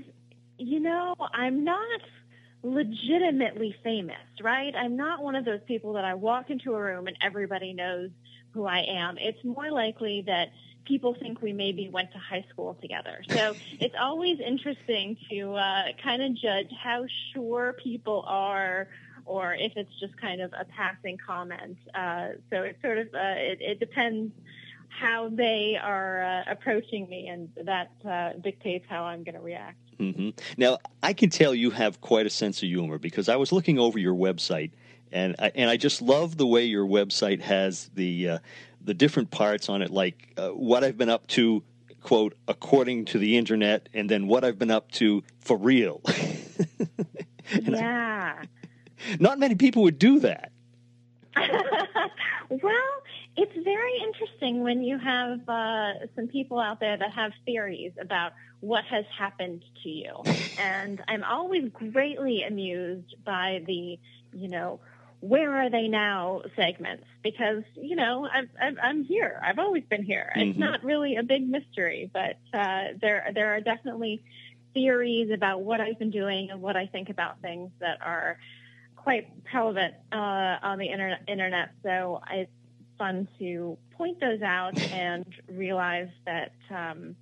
you 0.58 0.80
know, 0.80 1.16
I'm 1.34 1.64
not 1.64 2.02
legitimately 2.64 3.76
famous, 3.84 4.16
right? 4.42 4.74
I'm 4.76 4.96
not 4.96 5.22
one 5.22 5.36
of 5.36 5.46
those 5.46 5.62
people 5.68 5.94
that 5.94 6.06
I 6.06 6.16
walk 6.16 6.50
into 6.50 6.74
a 6.74 6.82
room 6.82 7.08
and 7.08 7.18
everybody 7.22 7.74
knows 7.74 8.10
who 8.52 8.66
I 8.66 8.86
am. 8.88 9.18
It's 9.20 9.44
more 9.44 9.70
likely 9.72 10.24
that 10.26 10.48
people 10.86 11.15
think 11.15 11.42
we 11.42 11.54
maybe 11.54 11.89
went 11.89 12.12
to 12.13 12.18
high 12.18 12.46
school 12.50 12.77
together. 12.82 13.24
So 13.30 13.56
it's 13.80 13.96
always 14.00 14.39
interesting 14.39 15.18
to 15.30 15.56
uh, 15.56 15.84
kind 16.04 16.22
of 16.22 16.36
judge 16.36 16.70
how 16.84 17.06
sure 17.34 17.75
people 17.84 18.24
are 18.27 18.88
or 19.25 19.56
if 19.56 19.74
it's 19.75 19.92
just 20.00 20.15
kind 20.18 20.42
of 20.42 20.54
a 20.54 20.65
passing 20.65 21.18
comment. 21.18 21.77
Uh, 21.94 22.30
so 22.51 22.62
it 22.62 22.77
sort 22.82 23.00
of, 23.00 23.08
uh, 23.08 23.36
it, 23.38 23.58
it, 23.60 23.80
depends 23.80 24.32
how 24.88 25.30
they 25.30 25.77
are 25.82 26.24
uh, 26.24 26.51
approaching 26.51 27.10
me 27.10 27.27
and 27.27 27.50
that 27.63 27.92
uh, 28.08 28.34
dictates 28.42 28.86
how 28.88 29.04
I'm 29.04 29.24
going 29.24 29.36
to 29.36 29.42
react. 29.42 29.77
hmm 29.98 30.30
Now, 30.58 30.77
I 31.01 31.13
can 31.13 31.30
tell 31.30 31.56
you 31.56 31.72
have 31.72 32.01
quite 32.01 32.25
a 32.25 32.30
sense 32.30 32.62
of 32.62 32.70
humor 32.70 32.98
because 32.98 33.30
I 33.30 33.36
was 33.36 33.51
looking 33.51 33.80
over 33.80 33.98
your 33.98 34.15
website, 34.15 34.72
and 35.12 35.36
I, 35.39 35.51
and 35.56 35.70
I 35.70 35.77
just 35.77 36.01
love 36.01 36.38
the 36.38 36.48
way 36.48 36.65
your 36.65 36.86
website 36.86 37.42
has 37.42 37.89
the 37.96 38.30
uh, 38.30 38.39
the 38.86 38.94
different 38.94 39.32
parts 39.32 39.70
on 39.70 39.82
it, 39.82 39.92
like 39.92 40.34
uh, 40.38 40.50
what 40.50 40.84
I've 40.84 40.98
been 40.98 41.10
up 41.10 41.27
to, 41.27 41.63
quote, 42.01 42.36
according 42.48 43.06
to 43.06 43.18
the 43.18 43.38
internet, 43.38 43.89
and 43.94 44.10
then 44.10 44.27
what 44.27 44.44
I've 44.44 44.60
been 44.60 44.72
up 44.72 44.92
to 44.94 45.24
for 45.39 45.58
real. 45.58 46.01
yeah. 47.62 48.44
Not 49.20 49.39
many 49.39 49.56
people 49.56 49.84
would 49.84 50.00
do 50.00 50.20
that. 50.20 50.51
well, 52.50 53.04
it's 53.38 53.63
very 53.63 53.98
interesting 54.01 54.62
when 54.62 54.84
you 54.84 54.98
have 54.98 55.48
uh, 55.50 56.08
some 56.15 56.27
people 56.27 56.60
out 56.60 56.80
there 56.80 56.98
that 56.98 57.12
have 57.12 57.34
theories 57.46 57.92
about 58.00 58.34
what 58.62 58.86
has 58.86 59.06
happened 59.18 59.63
to 59.84 59.89
you. 59.89 60.24
and 60.60 61.04
I'm 61.08 61.24
always 61.24 61.70
greatly 61.70 62.44
amused 62.44 63.15
by 63.25 63.62
the, 63.68 64.00
you 64.34 64.48
know, 64.48 64.80
where 65.27 65.55
are 65.55 65.70
they 65.70 65.88
now 65.88 66.41
segments 66.55 67.05
because 67.24 67.63
you 67.75 67.96
know 67.96 68.27
I'm, 68.32 68.50
I'm, 68.62 68.77
I'm 68.82 69.03
here. 69.03 69.39
I've 69.44 69.60
always 69.60 69.84
been 69.84 70.03
here. 70.03 70.32
Mm-hmm. 70.36 70.50
It's 70.50 70.60
not 70.60 70.84
really 70.84 71.15
a 71.15 71.24
big 71.24 71.48
mystery, 71.48 72.10
but 72.13 72.38
uh, 72.53 72.94
there 73.01 73.32
there 73.34 73.55
are 73.55 73.62
definitely 73.62 74.24
theories 74.74 75.32
about 75.34 75.62
what 75.62 75.82
I've 75.82 75.98
been 75.98 76.12
doing 76.12 76.51
and 76.51 76.62
what 76.62 76.75
I 76.75 76.86
think 76.86 77.10
about 77.10 77.41
things 77.41 77.72
that 77.79 78.00
are 78.01 78.38
quite 78.96 79.44
prevalent 79.46 79.96
uh, 80.12 80.58
on 80.62 80.77
the 80.77 80.88
internet, 80.88 81.22
internet. 81.27 81.70
So 81.82 82.22
it's 82.29 82.51
fun 82.98 83.27
to 83.39 83.77
point 83.98 84.20
those 84.20 84.41
out 84.41 84.79
and 84.79 85.25
realize 85.50 86.10
that 86.25 86.51
um, 86.70 87.15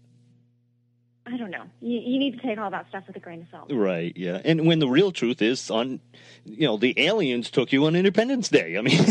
I 1.26 1.38
don't 1.38 1.52
know. 1.52 1.64
You, 1.82 2.00
you, 2.00 2.20
need 2.20 2.40
to 2.40 2.46
take 2.46 2.58
all 2.58 2.70
that 2.72 2.90
stuff 2.90 3.06
with 3.08 3.16
a 3.16 3.20
grain 3.20 3.42
of 3.42 3.48
salt. 3.50 3.72
Right. 3.72 4.12
Yeah. 4.16 4.42
And 4.44 4.68
when 4.68 4.80
the 4.80 4.90
real 4.90 5.12
truth 5.12 5.42
is, 5.42 5.72
on, 5.72 6.02
you 6.46 6.68
know, 6.68 6.76
the 6.76 6.94
aliens 7.00 7.50
took 7.50 7.72
you 7.72 7.86
on 7.86 7.96
Independence 7.96 8.50
Day. 8.50 8.78
I 8.78 8.82
mean, 8.82 9.00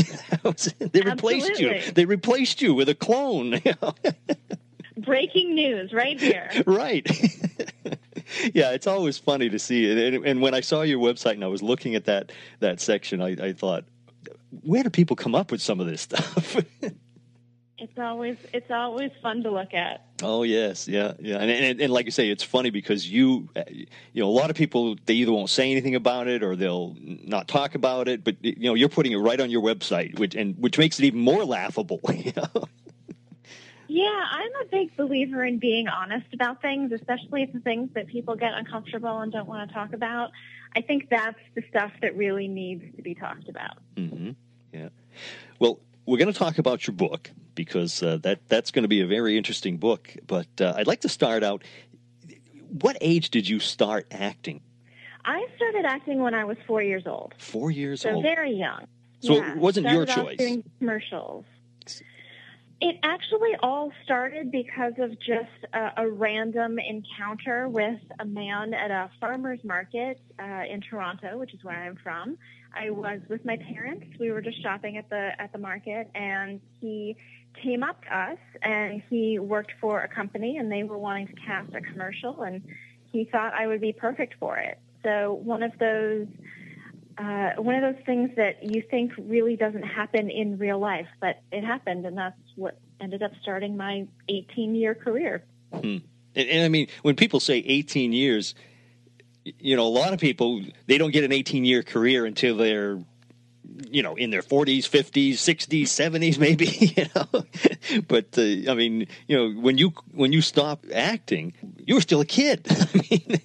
they 0.79 1.01
replaced 1.01 1.51
Absolutely. 1.51 1.87
you. 1.87 1.93
They 1.93 2.05
replaced 2.05 2.61
you 2.61 2.75
with 2.75 2.91
a 2.91 2.95
clone. 2.95 3.61
Breaking 4.99 5.55
news, 5.55 5.93
right 5.95 6.21
here. 6.21 6.51
right. 6.67 7.07
yeah, 8.53 8.73
it's 8.73 8.87
always 8.87 9.17
funny 9.17 9.49
to 9.49 9.59
see 9.59 9.91
it. 9.91 10.15
And, 10.15 10.27
and, 10.27 10.43
when 10.43 10.53
I 10.53 10.61
saw 10.61 10.83
your 10.83 11.01
website 11.01 11.33
and 11.33 11.45
I 11.45 11.49
was 11.49 11.63
looking 11.63 11.95
at 11.95 12.05
that 12.05 12.31
that 12.61 12.79
section, 12.79 13.23
I, 13.23 13.31
I 13.43 13.53
thought, 13.55 13.85
where 14.63 14.83
do 14.83 14.91
people 14.91 15.17
come 15.17 15.35
up 15.35 15.51
with 15.51 15.63
some 15.63 15.81
of 15.81 15.87
this 15.87 16.03
stuff? 16.03 16.57
It's 17.83 17.99
always 17.99 18.37
it's 18.53 18.71
always 18.71 19.11
fun 19.21 19.43
to 19.43 19.51
look 19.51 19.75
at. 19.75 20.07
Oh 20.23 20.45
yes, 20.45 20.87
yeah, 20.87 21.15
yeah, 21.19 21.39
and, 21.39 21.51
and 21.51 21.81
and 21.81 21.93
like 21.93 22.05
you 22.05 22.13
say, 22.13 22.31
it's 22.31 22.45
funny 22.45 22.71
because 22.71 23.11
you, 23.11 23.49
you 24.13 24.23
know, 24.23 24.29
a 24.29 24.31
lot 24.31 24.51
of 24.51 24.57
people 24.57 24.95
they 25.05 25.15
either 25.15 25.33
won't 25.33 25.51
say 25.51 25.69
anything 25.73 25.97
about 25.97 26.29
it 26.29 26.45
or 26.45 26.55
they'll 26.55 26.95
not 27.01 27.49
talk 27.49 27.75
about 27.75 28.07
it, 28.07 28.23
but 28.23 28.37
you 28.41 28.55
know, 28.61 28.75
you're 28.75 28.89
putting 28.89 29.11
it 29.11 29.17
right 29.17 29.41
on 29.41 29.51
your 29.51 29.63
website, 29.63 30.17
which 30.17 30.37
and 30.37 30.57
which 30.59 30.79
makes 30.79 31.01
it 31.01 31.07
even 31.07 31.19
more 31.21 31.45
laughable. 31.45 32.01
You 32.13 32.33
know? 32.37 32.65
Yeah, 33.89 34.23
I'm 34.31 34.51
a 34.63 34.71
big 34.71 34.97
believer 34.97 35.45
in 35.45 35.59
being 35.59 35.89
honest 35.89 36.33
about 36.33 36.63
things, 36.63 36.93
especially 36.93 37.51
the 37.53 37.59
things 37.61 37.91
that 37.95 38.07
people 38.07 38.37
get 38.37 38.55
uncomfortable 38.55 39.19
and 39.19 39.33
don't 39.33 39.49
want 39.49 39.69
to 39.69 39.75
talk 39.75 39.93
about. 39.93 40.31
I 40.77 40.83
think 40.83 41.09
that's 41.11 41.39
the 41.57 41.63
stuff 41.69 41.91
that 42.01 42.17
really 42.17 42.47
needs 42.47 42.85
to 42.97 43.03
be 43.03 43.15
talked 43.17 43.49
about. 43.49 43.79
Mm-hmm. 43.97 44.31
Yeah. 44.73 44.89
Well, 45.59 45.81
we're 46.07 46.19
going 46.19 46.33
to 46.33 46.39
talk 46.39 46.59
about 46.59 46.87
your 46.87 46.95
book 46.95 47.31
because 47.55 48.03
uh, 48.03 48.19
that 48.23 48.49
that's 48.49 48.71
going 48.71 48.83
to 48.83 48.89
be 48.89 49.01
a 49.01 49.07
very 49.07 49.37
interesting 49.37 49.77
book. 49.77 50.15
But 50.27 50.49
uh, 50.61 50.75
I'd 50.77 50.87
like 50.87 51.03
to 51.03 51.09
start 51.09 51.43
out. 51.43 51.63
What 52.81 52.97
age 53.01 53.31
did 53.31 53.49
you 53.49 53.61
start 53.61 54.07
acting? 54.11 54.63
I 55.25 55.47
started 55.57 55.85
acting 55.85 56.21
when 56.21 56.35
I 56.35 56.45
was 56.45 56.57
four 56.67 56.83
years 56.83 57.05
old. 57.07 57.35
Four 57.39 57.71
years 57.71 58.01
so 58.01 58.11
old. 58.11 58.25
So 58.25 58.29
very 58.29 58.55
young. 58.55 58.87
So 59.21 59.37
yeah. 59.37 59.53
it 59.53 59.59
wasn't 59.59 59.87
started 59.87 60.15
your 60.15 60.25
choice. 60.25 60.39
Doing 60.39 60.65
commercials. 60.79 61.45
It 62.81 62.97
actually 63.05 63.53
all 63.63 63.93
started 64.03 64.51
because 64.51 64.95
of 64.99 65.11
just 65.21 65.73
a, 65.73 65.91
a, 65.99 66.11
random 66.11 66.81
encounter 66.81 67.69
with 67.69 68.01
a 68.19 68.25
man 68.25 68.75
at 68.75 68.91
a 68.91 69.09
farmer's 69.21 69.63
market 69.63 70.21
uh, 70.41 70.65
in 70.69 70.81
Toronto, 70.81 71.39
which 71.39 71.55
is 71.55 71.63
where 71.63 71.77
I'm 71.77 71.95
from. 72.03 72.37
I 72.75 72.91
was 72.91 73.21
with 73.29 73.45
my 73.45 73.57
parents. 73.57 74.07
We 74.19 74.31
were 74.31 74.41
just 74.41 74.63
shopping 74.63 74.97
at 74.97 75.09
the 75.11 75.31
at 75.39 75.53
the 75.53 75.59
market, 75.59 76.11
and 76.15 76.61
he 76.81 77.17
came 77.63 77.83
up 77.83 78.03
to 78.05 78.17
us, 78.17 78.39
and 78.63 79.03
he 79.11 79.39
worked 79.39 79.73
for 79.81 80.01
a 80.01 80.09
company, 80.09 80.57
and 80.57 80.71
they 80.71 80.83
were 80.83 80.99
wanting 80.99 81.29
to 81.29 81.35
cast 81.35 81.75
a 81.75 81.81
commercial, 81.81 82.43
and 82.43 82.63
he 83.11 83.25
thought 83.25 83.53
I 83.55 83.67
would 83.67 83.81
be 83.81 83.93
perfect 83.93 84.35
for 84.41 84.57
it. 84.57 84.79
So 85.03 85.35
one 85.35 85.63
of 85.63 85.73
those 85.79 86.29
uh, 87.19 87.51
one 87.59 87.83
of 87.83 87.95
those 87.95 88.05
things 88.05 88.31
that 88.37 88.63
you 88.63 88.83
think 88.91 89.13
really 89.19 89.57
doesn't 89.57 89.83
happen 89.83 90.31
in 90.31 90.59
real 90.59 90.79
life, 90.79 91.09
but 91.21 91.41
it 91.51 91.63
happened, 91.65 92.07
and 92.07 92.17
that's 92.17 92.39
what 92.57 92.79
ended 93.01 93.23
up 93.23 93.33
starting 93.43 93.77
my 93.77 94.07
18 94.29 94.75
year 94.75 94.95
career. 94.95 95.45
Hmm. 95.73 95.99
And, 96.35 96.49
and, 96.49 96.65
I 96.65 96.69
mean, 96.69 96.89
when 97.03 97.15
people 97.15 97.41
say 97.41 97.59
18 97.59 98.13
years, 98.13 98.55
you 99.45 99.77
know, 99.77 99.87
a 99.87 99.89
lot 99.89 100.13
of 100.13 100.21
people 100.21 100.63
they 100.87 100.99
don't 100.99 101.11
get 101.11 101.25
an 101.25 101.33
18 101.33 101.65
year 101.65 101.83
career 101.83 102.27
until 102.27 102.57
they're 102.57 102.99
you 103.89 104.03
know 104.03 104.15
in 104.17 104.31
their 104.31 104.43
40s 104.43 104.81
50s 104.81 105.35
60s 105.35 105.85
70s 105.85 106.39
maybe 106.39 106.67
you 106.97 107.07
know 107.15 108.03
but 108.07 108.27
uh, 108.37 108.71
i 108.71 108.75
mean 108.75 109.07
you 109.27 109.37
know 109.37 109.61
when 109.61 109.79
you 109.79 109.93
when 110.13 110.33
you 110.33 110.43
stop 110.43 110.85
acting 110.93 111.55
you 111.79 111.95
were 111.95 112.01
still 112.01 112.21
a 112.21 112.27
kid 112.27 112.67
i 112.71 113.07
mean 113.11 113.41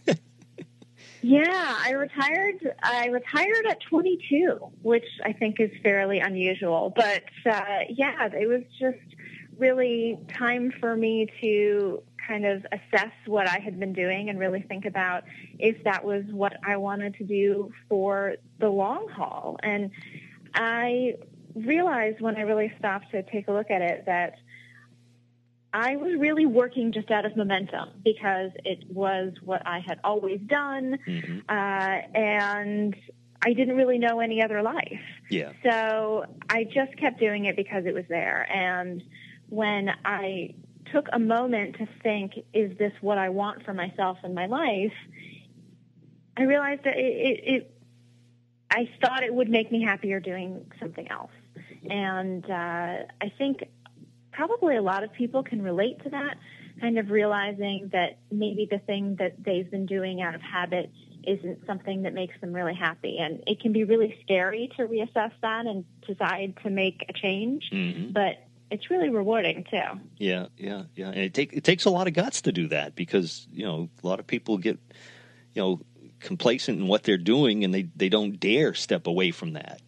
yeah, 1.28 1.78
I 1.84 1.92
retired. 1.92 2.74
I 2.82 3.08
retired 3.08 3.66
at 3.70 3.82
22, 3.90 4.60
which 4.82 5.04
I 5.26 5.34
think 5.34 5.60
is 5.60 5.72
fairly 5.84 6.20
unusual. 6.20 6.94
But 6.96 7.24
uh, 7.46 7.80
yeah, 7.90 8.30
it 8.32 8.48
was 8.48 8.62
just 8.80 9.00
really 9.58 10.20
time 10.38 10.72
for 10.80 10.96
me 10.96 11.28
to 11.42 12.02
kind 12.28 12.46
of 12.46 12.66
assess 12.72 13.12
what 13.26 13.48
I 13.48 13.60
had 13.60 13.80
been 13.80 13.94
doing 13.94 14.30
and 14.30 14.38
really 14.40 14.62
think 14.62 14.86
about 14.86 15.24
if 15.60 15.84
that 15.84 16.04
was 16.04 16.24
what 16.32 16.54
I 16.66 16.78
wanted 16.78 17.16
to 17.16 17.24
do 17.24 17.72
for 17.88 18.36
the 18.60 18.70
long 18.70 19.08
haul. 19.08 19.58
And 19.64 19.92
I 20.54 21.16
realized 21.56 22.22
when 22.22 22.36
I 22.36 22.42
really 22.42 22.74
stopped 22.78 23.12
to 23.12 23.24
take 23.24 23.48
a 23.48 23.52
look 23.52 23.72
at 23.72 23.82
it 23.82 24.06
that 24.06 24.36
I 25.74 25.96
was 25.96 26.18
really 26.18 26.46
working 26.46 26.92
just 26.92 27.12
out 27.12 27.26
of 27.26 27.36
momentum 27.36 27.90
because 28.04 28.52
it 28.64 28.90
was 28.90 29.34
what 29.44 29.62
I 29.66 29.80
had 29.80 30.00
always 30.04 30.40
done, 30.48 30.98
mm-hmm. 31.06 31.40
uh, 31.50 32.18
and 32.18 32.96
I 33.42 33.54
didn't 33.54 33.76
really 33.76 34.00
know 34.00 34.20
any 34.20 34.42
other 34.42 34.62
life. 34.62 35.02
Yeah. 35.30 35.52
So 35.64 36.26
I 36.50 36.64
just 36.64 36.98
kept 36.98 37.20
doing 37.20 37.46
it 37.46 37.56
because 37.56 37.86
it 37.86 37.94
was 37.94 38.06
there. 38.10 38.48
And 38.52 39.04
when 39.50 39.92
I 40.04 40.56
took 40.92 41.08
a 41.12 41.20
moment 41.20 41.78
to 41.78 41.88
think, 42.04 42.34
is 42.54 42.78
this 42.78 42.94
what 43.02 43.18
I 43.18 43.30
want 43.30 43.64
for 43.64 43.74
myself 43.74 44.18
and 44.24 44.34
my 44.34 44.46
life? 44.46 44.94
I 46.38 46.44
realized 46.44 46.84
that 46.84 46.98
it, 46.98 47.00
it, 47.00 47.54
it 47.56 47.74
I 48.70 48.90
thought 49.02 49.24
it 49.24 49.34
would 49.34 49.50
make 49.50 49.72
me 49.72 49.82
happier 49.84 50.20
doing 50.20 50.70
something 50.80 51.10
else. 51.10 51.32
And 51.90 52.44
uh, 52.46 53.06
I 53.22 53.32
think 53.38 53.64
probably 54.32 54.76
a 54.76 54.82
lot 54.82 55.04
of 55.04 55.14
people 55.14 55.44
can 55.44 55.62
relate 55.62 56.04
to 56.04 56.10
that, 56.10 56.38
kind 56.82 57.00
of 57.00 57.10
realizing 57.10 57.90
that 57.94 58.20
maybe 58.32 58.68
the 58.70 58.80
thing 58.80 59.16
that 59.20 59.44
they've 59.44 59.70
been 59.70 59.86
doing 59.86 60.22
out 60.22 60.36
of 60.36 60.42
habit 60.42 60.92
isn't 61.26 61.66
something 61.66 62.04
that 62.04 62.14
makes 62.14 62.40
them 62.40 62.54
really 62.54 62.76
happy. 62.76 63.18
And 63.20 63.44
it 63.48 63.60
can 63.60 63.74
be 63.74 63.84
really 63.84 64.18
scary 64.24 64.70
to 64.78 64.84
reassess 64.84 65.32
that 65.42 65.66
and 65.66 65.86
decide 66.06 66.56
to 66.64 66.70
make 66.70 67.04
a 67.10 67.14
change. 67.14 67.70
Mm-hmm. 67.74 68.14
But 68.14 68.47
it's 68.70 68.90
really 68.90 69.10
rewarding 69.10 69.66
too. 69.70 70.00
Yeah, 70.18 70.48
yeah, 70.58 70.84
yeah. 70.96 71.08
And 71.08 71.20
it, 71.20 71.34
take, 71.34 71.54
it 71.54 71.64
takes 71.64 71.86
a 71.86 71.90
lot 71.90 72.08
of 72.08 72.14
guts 72.14 72.42
to 72.44 72.52
do 72.52 72.68
that 72.68 72.96
because, 72.96 73.48
you 73.52 73.66
know, 73.66 73.90
a 74.04 74.08
lot 74.08 74.20
of 74.20 74.28
people 74.28 74.58
get, 74.58 74.78
you 75.54 75.62
know, 75.62 75.80
complacent 76.20 76.80
in 76.80 76.88
what 76.88 77.04
they're 77.04 77.18
doing 77.18 77.64
and 77.64 77.74
they, 77.74 77.84
they 77.96 78.10
don't 78.10 78.40
dare 78.40 78.74
step 78.74 79.08
away 79.08 79.32
from 79.32 79.54
that. 79.54 79.82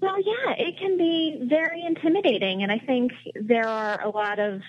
Well, 0.00 0.18
yeah, 0.20 0.52
it 0.58 0.78
can 0.78 0.98
be 0.98 1.46
very 1.48 1.82
intimidating. 1.82 2.62
And 2.62 2.70
I 2.70 2.78
think 2.78 3.12
there 3.34 3.66
are 3.66 4.02
a 4.02 4.10
lot 4.10 4.38
of 4.38 4.60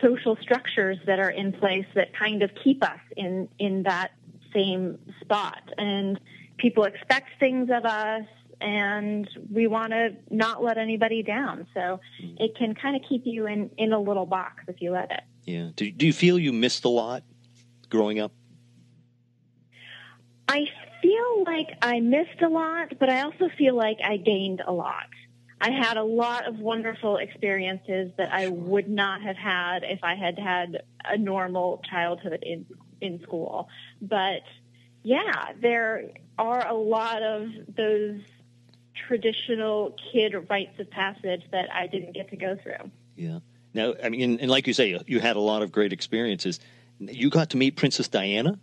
social 0.00 0.36
structures 0.40 0.98
that 1.06 1.18
are 1.18 1.30
in 1.30 1.52
place 1.52 1.86
that 1.94 2.16
kind 2.16 2.42
of 2.42 2.50
keep 2.62 2.84
us 2.84 3.00
in, 3.16 3.48
in 3.58 3.82
that 3.84 4.12
same 4.54 4.98
spot. 5.20 5.62
And 5.76 6.20
people 6.56 6.84
expect 6.84 7.30
things 7.40 7.68
of 7.70 7.84
us 7.84 8.24
and 8.62 9.28
we 9.50 9.66
want 9.66 9.92
to 9.92 10.16
not 10.30 10.62
let 10.62 10.78
anybody 10.78 11.22
down. 11.22 11.66
So 11.74 12.00
mm. 12.22 12.36
it 12.38 12.56
can 12.56 12.74
kind 12.74 12.96
of 12.96 13.02
keep 13.08 13.22
you 13.24 13.46
in, 13.46 13.70
in 13.76 13.92
a 13.92 14.00
little 14.00 14.26
box 14.26 14.64
if 14.68 14.80
you 14.80 14.92
let 14.92 15.10
it. 15.10 15.22
Yeah. 15.44 15.70
Do, 15.74 15.90
do 15.90 16.06
you 16.06 16.12
feel 16.12 16.38
you 16.38 16.52
missed 16.52 16.84
a 16.84 16.88
lot 16.88 17.24
growing 17.88 18.20
up? 18.20 18.32
I 20.48 20.66
feel 21.00 21.44
like 21.44 21.68
I 21.82 22.00
missed 22.00 22.40
a 22.42 22.48
lot, 22.48 22.98
but 22.98 23.08
I 23.08 23.22
also 23.22 23.48
feel 23.58 23.74
like 23.74 23.98
I 24.04 24.16
gained 24.16 24.62
a 24.66 24.72
lot. 24.72 25.06
I 25.60 25.70
had 25.70 25.96
a 25.96 26.02
lot 26.02 26.46
of 26.46 26.58
wonderful 26.58 27.18
experiences 27.18 28.10
that 28.18 28.32
I 28.32 28.48
would 28.48 28.88
not 28.88 29.22
have 29.22 29.36
had 29.36 29.84
if 29.84 30.00
I 30.02 30.16
had 30.16 30.38
had 30.38 30.82
a 31.04 31.16
normal 31.16 31.82
childhood 31.88 32.42
in 32.42 32.66
in 33.00 33.20
school. 33.22 33.68
But 34.00 34.42
yeah, 35.02 35.52
there 35.60 36.10
are 36.38 36.66
a 36.66 36.74
lot 36.74 37.22
of 37.22 37.48
those 37.76 38.20
traditional 38.94 39.96
kid 40.12 40.34
rites 40.48 40.78
of 40.78 40.90
passage 40.90 41.42
that 41.50 41.72
I 41.72 41.86
didn't 41.86 42.12
get 42.12 42.30
to 42.30 42.36
go 42.36 42.56
through. 42.62 42.90
Yeah. 43.16 43.38
Now, 43.74 43.94
I 44.02 44.08
mean, 44.08 44.22
and, 44.22 44.40
and 44.40 44.50
like 44.50 44.66
you 44.66 44.74
say, 44.74 44.98
you 45.06 45.20
had 45.20 45.36
a 45.36 45.40
lot 45.40 45.62
of 45.62 45.72
great 45.72 45.92
experiences. 45.92 46.60
You 46.98 47.30
got 47.30 47.50
to 47.50 47.56
meet 47.56 47.76
Princess 47.76 48.08
Diana. 48.08 48.58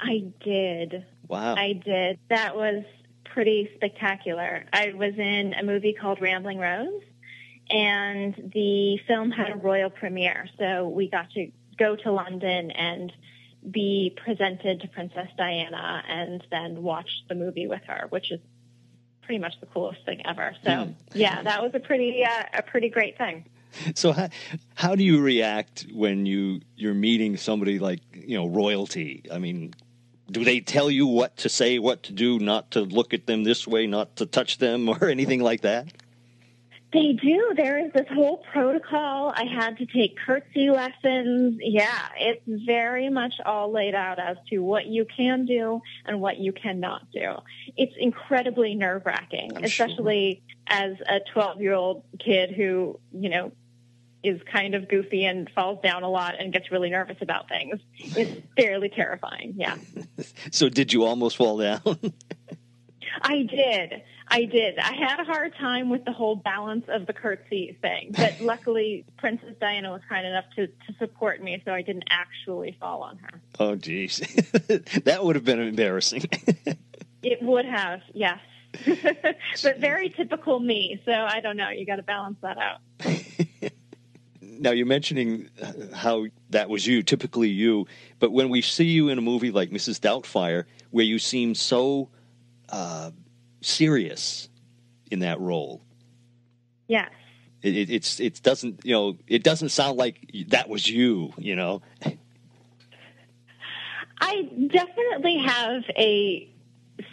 I 0.00 0.24
did. 0.42 1.04
Wow. 1.26 1.54
I 1.56 1.72
did. 1.72 2.18
That 2.28 2.56
was 2.56 2.84
pretty 3.24 3.70
spectacular. 3.74 4.64
I 4.72 4.92
was 4.94 5.14
in 5.18 5.54
a 5.54 5.64
movie 5.64 5.92
called 5.92 6.20
Rambling 6.20 6.58
Rose, 6.58 7.02
and 7.68 8.50
the 8.54 8.98
film 9.06 9.30
had 9.30 9.50
a 9.50 9.56
royal 9.56 9.90
premiere. 9.90 10.48
So 10.58 10.88
we 10.88 11.10
got 11.10 11.30
to 11.32 11.50
go 11.76 11.96
to 11.96 12.12
London 12.12 12.70
and 12.70 13.12
be 13.68 14.16
presented 14.24 14.80
to 14.80 14.88
Princess 14.88 15.28
Diana 15.36 16.02
and 16.08 16.46
then 16.50 16.82
watch 16.82 17.10
the 17.28 17.34
movie 17.34 17.66
with 17.66 17.82
her, 17.86 18.06
which 18.10 18.30
is 18.30 18.40
pretty 19.26 19.40
much 19.40 19.54
the 19.60 19.66
coolest 19.66 20.04
thing 20.06 20.22
ever. 20.24 20.54
So 20.64 20.70
Mm. 20.70 20.94
yeah, 21.14 21.42
that 21.42 21.62
was 21.62 21.72
a 21.74 21.80
pretty 21.80 22.24
uh, 22.24 22.44
a 22.54 22.62
pretty 22.62 22.88
great 22.88 23.18
thing. 23.18 23.44
So 23.94 24.12
how, 24.12 24.28
how 24.74 24.94
do 24.94 25.04
you 25.04 25.20
react 25.20 25.86
when 25.92 26.24
you 26.24 26.60
you're 26.76 26.94
meeting 26.94 27.36
somebody 27.36 27.78
like 27.78 28.00
you 28.14 28.36
know 28.38 28.46
royalty? 28.46 29.24
I 29.30 29.38
mean, 29.38 29.74
do 30.30 30.44
they 30.44 30.60
tell 30.60 30.90
you 30.90 31.06
what 31.06 31.36
to 31.38 31.48
say, 31.48 31.78
what 31.78 32.02
to 32.04 32.12
do, 32.12 32.38
not 32.38 32.70
to 32.70 32.80
look 32.82 33.12
at 33.12 33.26
them 33.26 33.44
this 33.44 33.66
way, 33.66 33.86
not 33.86 34.16
to 34.16 34.26
touch 34.26 34.58
them, 34.58 34.88
or 34.92 35.08
anything 35.08 35.42
like 35.42 35.60
that? 35.62 35.88
They 36.96 37.12
do. 37.12 37.52
There 37.54 37.84
is 37.84 37.92
this 37.92 38.06
whole 38.12 38.42
protocol. 38.52 39.30
I 39.34 39.44
had 39.44 39.76
to 39.78 39.86
take 39.86 40.16
curtsy 40.26 40.70
lessons. 40.70 41.58
Yeah, 41.60 42.08
it's 42.18 42.42
very 42.46 43.10
much 43.10 43.34
all 43.44 43.70
laid 43.70 43.94
out 43.94 44.18
as 44.18 44.38
to 44.48 44.60
what 44.60 44.86
you 44.86 45.04
can 45.04 45.44
do 45.44 45.82
and 46.06 46.22
what 46.22 46.38
you 46.38 46.52
cannot 46.52 47.10
do. 47.12 47.34
It's 47.76 47.92
incredibly 47.98 48.74
nerve 48.74 49.02
wracking, 49.04 49.56
I'm 49.56 49.66
sure. 49.66 49.86
especially 49.86 50.42
as 50.66 50.92
a 51.06 51.20
12 51.34 51.60
year 51.60 51.74
old 51.74 52.02
kid 52.18 52.52
who, 52.52 52.98
you 53.12 53.28
know, 53.28 53.52
is 54.22 54.40
kind 54.50 54.74
of 54.74 54.88
goofy 54.88 55.24
and 55.26 55.50
falls 55.54 55.80
down 55.82 56.02
a 56.02 56.08
lot 56.08 56.34
and 56.38 56.50
gets 56.52 56.72
really 56.72 56.88
nervous 56.88 57.18
about 57.20 57.48
things. 57.48 57.78
It's 57.98 58.40
fairly 58.56 58.88
terrifying. 58.88 59.54
Yeah. 59.56 59.76
So 60.50 60.70
did 60.70 60.92
you 60.92 61.04
almost 61.04 61.36
fall 61.36 61.58
down? 61.58 61.82
I 63.22 63.42
did. 63.42 64.02
I 64.36 64.44
did. 64.44 64.78
I 64.78 64.92
had 64.92 65.18
a 65.18 65.24
hard 65.24 65.54
time 65.56 65.88
with 65.88 66.04
the 66.04 66.12
whole 66.12 66.36
balance 66.36 66.84
of 66.88 67.06
the 67.06 67.14
curtsy 67.14 67.78
thing, 67.80 68.12
but 68.14 68.38
luckily 68.42 69.06
Princess 69.16 69.54
Diana 69.58 69.90
was 69.90 70.02
kind 70.10 70.26
enough 70.26 70.44
to, 70.56 70.66
to 70.66 70.98
support 70.98 71.42
me 71.42 71.62
so 71.64 71.72
I 71.72 71.80
didn't 71.80 72.04
actually 72.10 72.76
fall 72.78 73.00
on 73.02 73.16
her. 73.16 73.40
oh, 73.58 73.76
geez, 73.76 74.18
that 75.04 75.24
would 75.24 75.36
have 75.36 75.44
been 75.44 75.60
embarrassing. 75.60 76.24
It 77.22 77.42
would 77.42 77.64
have, 77.64 78.02
yes. 78.14 78.38
but 79.62 79.78
very 79.80 80.10
typical 80.10 80.60
me, 80.60 81.02
so 81.04 81.10
I 81.10 81.40
don't 81.40 81.56
know. 81.56 81.70
You 81.70 81.84
got 81.84 81.96
to 81.96 82.04
balance 82.04 82.36
that 82.40 82.56
out. 82.56 82.80
now 84.40 84.70
you're 84.70 84.86
mentioning 84.86 85.50
uh, 85.60 85.72
how 85.92 86.26
that 86.50 86.68
was 86.68 86.86
you, 86.86 87.02
typically 87.02 87.48
you, 87.48 87.88
but 88.20 88.30
when 88.30 88.48
we 88.48 88.62
see 88.62 88.84
you 88.84 89.08
in 89.08 89.18
a 89.18 89.22
movie 89.22 89.50
like 89.50 89.70
Mrs. 89.70 89.98
Doubtfire, 89.98 90.66
where 90.90 91.04
you 91.04 91.18
seem 91.18 91.56
so 91.56 92.10
uh, 92.68 93.10
serious 93.66 94.48
in 95.10 95.20
that 95.20 95.40
role, 95.40 95.82
Yes. 96.88 97.10
it, 97.62 97.76
it, 97.76 97.90
it's 97.90 98.20
it 98.20 98.40
doesn't 98.42 98.84
you 98.84 98.92
know 98.92 99.16
it 99.26 99.42
doesn't 99.42 99.70
sound 99.70 99.96
like 99.98 100.18
that 100.48 100.68
was 100.68 100.88
you, 100.88 101.32
you 101.36 101.56
know. 101.56 101.82
I 104.20 104.42
definitely 104.72 105.38
have 105.44 105.82
a 105.96 106.48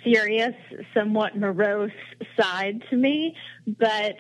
serious, 0.04 0.56
somewhat 0.94 1.38
morose 1.38 1.92
side 2.40 2.82
to 2.90 2.96
me, 2.96 3.36
but 3.68 4.16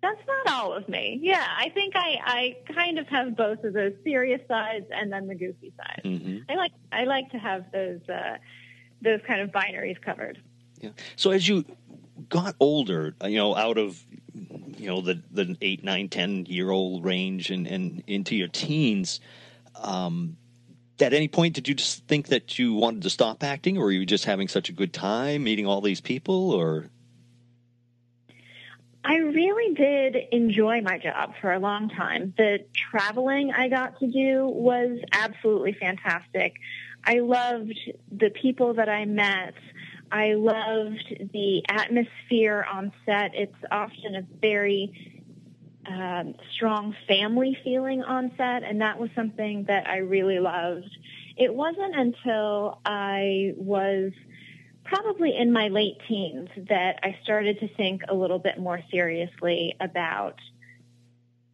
that's 0.00 0.20
not 0.26 0.54
all 0.54 0.72
of 0.72 0.88
me. 0.88 1.18
Yeah, 1.22 1.44
I 1.56 1.68
think 1.70 1.94
I, 1.96 2.16
I 2.24 2.72
kind 2.72 2.98
of 2.98 3.06
have 3.08 3.36
both 3.36 3.64
of 3.64 3.74
those 3.74 3.92
serious 4.04 4.40
sides 4.48 4.86
and 4.90 5.12
then 5.12 5.26
the 5.26 5.34
goofy 5.34 5.72
side. 5.76 6.00
hmm 6.04 6.38
I 6.48 6.54
like 6.54 6.72
I 6.92 7.04
like 7.04 7.30
to 7.32 7.38
have 7.38 7.70
those 7.72 8.00
uh, 8.08 8.38
those 9.02 9.20
kind 9.26 9.40
of 9.40 9.50
binaries 9.50 10.00
covered. 10.00 10.40
Yeah. 10.80 10.90
So 11.16 11.30
as 11.30 11.46
you 11.46 11.64
got 12.28 12.54
older, 12.60 13.14
uh, 13.22 13.26
you 13.26 13.38
know, 13.38 13.54
out 13.56 13.78
of 13.78 14.04
you 14.34 14.88
know 14.88 15.00
the 15.00 15.22
the 15.30 15.56
eight, 15.60 15.84
nine, 15.84 16.08
ten 16.08 16.46
year 16.46 16.70
old 16.70 17.04
range 17.04 17.50
and 17.50 17.66
and 17.66 18.02
into 18.06 18.36
your 18.36 18.48
teens, 18.48 19.20
um, 19.76 20.36
at 21.00 21.12
any 21.12 21.28
point 21.28 21.54
did 21.54 21.68
you 21.68 21.74
just 21.74 22.06
think 22.06 22.28
that 22.28 22.58
you 22.58 22.74
wanted 22.74 23.02
to 23.02 23.10
stop 23.10 23.42
acting, 23.42 23.78
or 23.78 23.84
were 23.84 23.92
you 23.92 24.06
just 24.06 24.24
having 24.24 24.48
such 24.48 24.68
a 24.68 24.72
good 24.72 24.92
time 24.92 25.44
meeting 25.44 25.66
all 25.66 25.80
these 25.80 26.00
people, 26.00 26.50
or 26.52 26.90
I 29.04 29.16
really 29.16 29.74
did 29.74 30.16
enjoy 30.32 30.82
my 30.82 30.98
job 30.98 31.32
for 31.40 31.52
a 31.52 31.58
long 31.58 31.88
time. 31.88 32.34
The 32.36 32.58
traveling 32.90 33.52
I 33.52 33.68
got 33.68 33.98
to 34.00 34.06
do 34.06 34.46
was 34.46 34.98
absolutely 35.12 35.72
fantastic. 35.72 36.54
I 37.04 37.20
loved 37.20 37.78
the 38.10 38.30
people 38.30 38.74
that 38.74 38.88
I 38.88 39.04
met. 39.04 39.54
I 40.10 40.34
loved 40.34 41.30
the 41.32 41.62
atmosphere 41.68 42.64
on 42.70 42.92
set. 43.04 43.34
It's 43.34 43.54
often 43.70 44.14
a 44.16 44.22
very 44.40 45.18
um, 45.86 46.34
strong 46.54 46.94
family 47.06 47.56
feeling 47.64 48.02
on 48.02 48.32
set, 48.36 48.62
and 48.62 48.80
that 48.80 48.98
was 48.98 49.10
something 49.14 49.64
that 49.68 49.88
I 49.88 49.98
really 49.98 50.38
loved. 50.38 50.90
It 51.36 51.54
wasn't 51.54 51.94
until 51.94 52.80
I 52.84 53.52
was 53.56 54.12
probably 54.84 55.36
in 55.36 55.52
my 55.52 55.68
late 55.68 55.98
teens 56.08 56.48
that 56.68 56.98
I 57.02 57.18
started 57.22 57.60
to 57.60 57.68
think 57.76 58.02
a 58.08 58.14
little 58.14 58.38
bit 58.38 58.58
more 58.58 58.80
seriously 58.90 59.76
about 59.80 60.36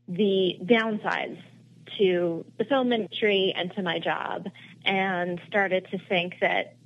the 0.08 0.58
downsides 0.62 1.38
to 1.98 2.44
the 2.58 2.64
film 2.64 2.92
industry 2.92 3.52
and 3.56 3.72
to 3.74 3.82
my 3.82 3.98
job 3.98 4.46
and 4.84 5.40
started 5.46 5.86
to 5.90 5.98
think 6.08 6.34
that 6.40 6.76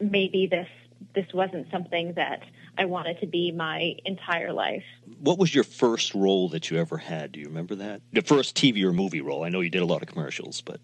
maybe 0.00 0.46
this 0.46 0.68
this 1.14 1.26
wasn't 1.34 1.68
something 1.70 2.14
that 2.14 2.42
I 2.78 2.84
wanted 2.86 3.20
to 3.20 3.26
be 3.26 3.50
my 3.52 3.96
entire 4.04 4.52
life. 4.52 4.84
what 5.20 5.36
was 5.38 5.54
your 5.54 5.64
first 5.64 6.14
role 6.14 6.48
that 6.50 6.70
you 6.70 6.78
ever 6.78 6.96
had? 6.96 7.32
Do 7.32 7.40
you 7.40 7.46
remember 7.46 7.74
that? 7.76 8.00
The 8.12 8.22
first 8.22 8.56
TV 8.56 8.82
or 8.84 8.92
movie 8.92 9.20
role. 9.20 9.42
I 9.44 9.48
know 9.50 9.60
you 9.60 9.68
did 9.68 9.82
a 9.82 9.86
lot 9.86 10.00
of 10.02 10.08
commercials, 10.08 10.60
but 10.62 10.80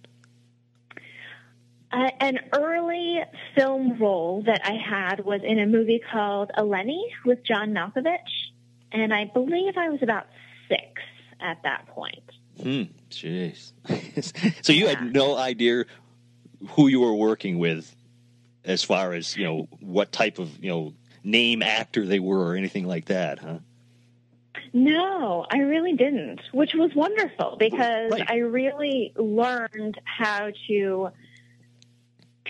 Uh, 1.91 2.11
an 2.21 2.39
early 2.53 3.21
film 3.55 3.97
role 3.99 4.43
that 4.43 4.61
I 4.65 4.75
had 4.75 5.25
was 5.25 5.41
in 5.43 5.59
a 5.59 5.67
movie 5.67 6.03
called 6.13 6.51
Eleni 6.59 7.03
with 7.25 7.43
John 7.45 7.71
Malkovich, 7.73 8.19
and 8.93 9.15
I 9.15 9.25
believe 9.25 9.79
I 9.79 9.89
was 9.89 10.03
about 10.03 10.27
six 10.69 10.83
at 11.41 11.63
that 11.63 11.87
point. 11.87 12.23
Hmm. 12.63 12.83
Jeez. 13.11 13.73
so 14.65 14.73
you 14.75 14.85
Yeah. 14.85 14.99
had 14.99 15.15
no 15.15 15.37
idea 15.39 15.85
who 16.71 16.89
you 16.89 17.01
were 17.01 17.15
working 17.15 17.59
with, 17.59 17.95
as 18.65 18.83
far 18.83 19.13
as 19.13 19.37
you 19.37 19.45
know, 19.45 19.69
what 19.81 20.13
type 20.13 20.39
of 20.39 20.63
you 20.63 20.71
know 20.71 20.95
name 21.25 21.63
actor 21.63 22.07
they 22.07 22.21
were 22.21 22.49
or 22.51 22.55
anything 22.57 22.87
like 22.87 23.07
that, 23.07 23.39
huh? 23.39 23.59
No, 24.73 25.47
I 25.51 25.59
really 25.61 25.95
didn't, 25.95 26.41
which 26.53 26.75
was 26.75 26.95
wonderful 26.95 27.57
because 27.59 28.11
Right. 28.11 28.31
I 28.31 28.39
really 28.39 29.13
learned 29.17 29.99
how 30.05 30.51
to 30.69 31.11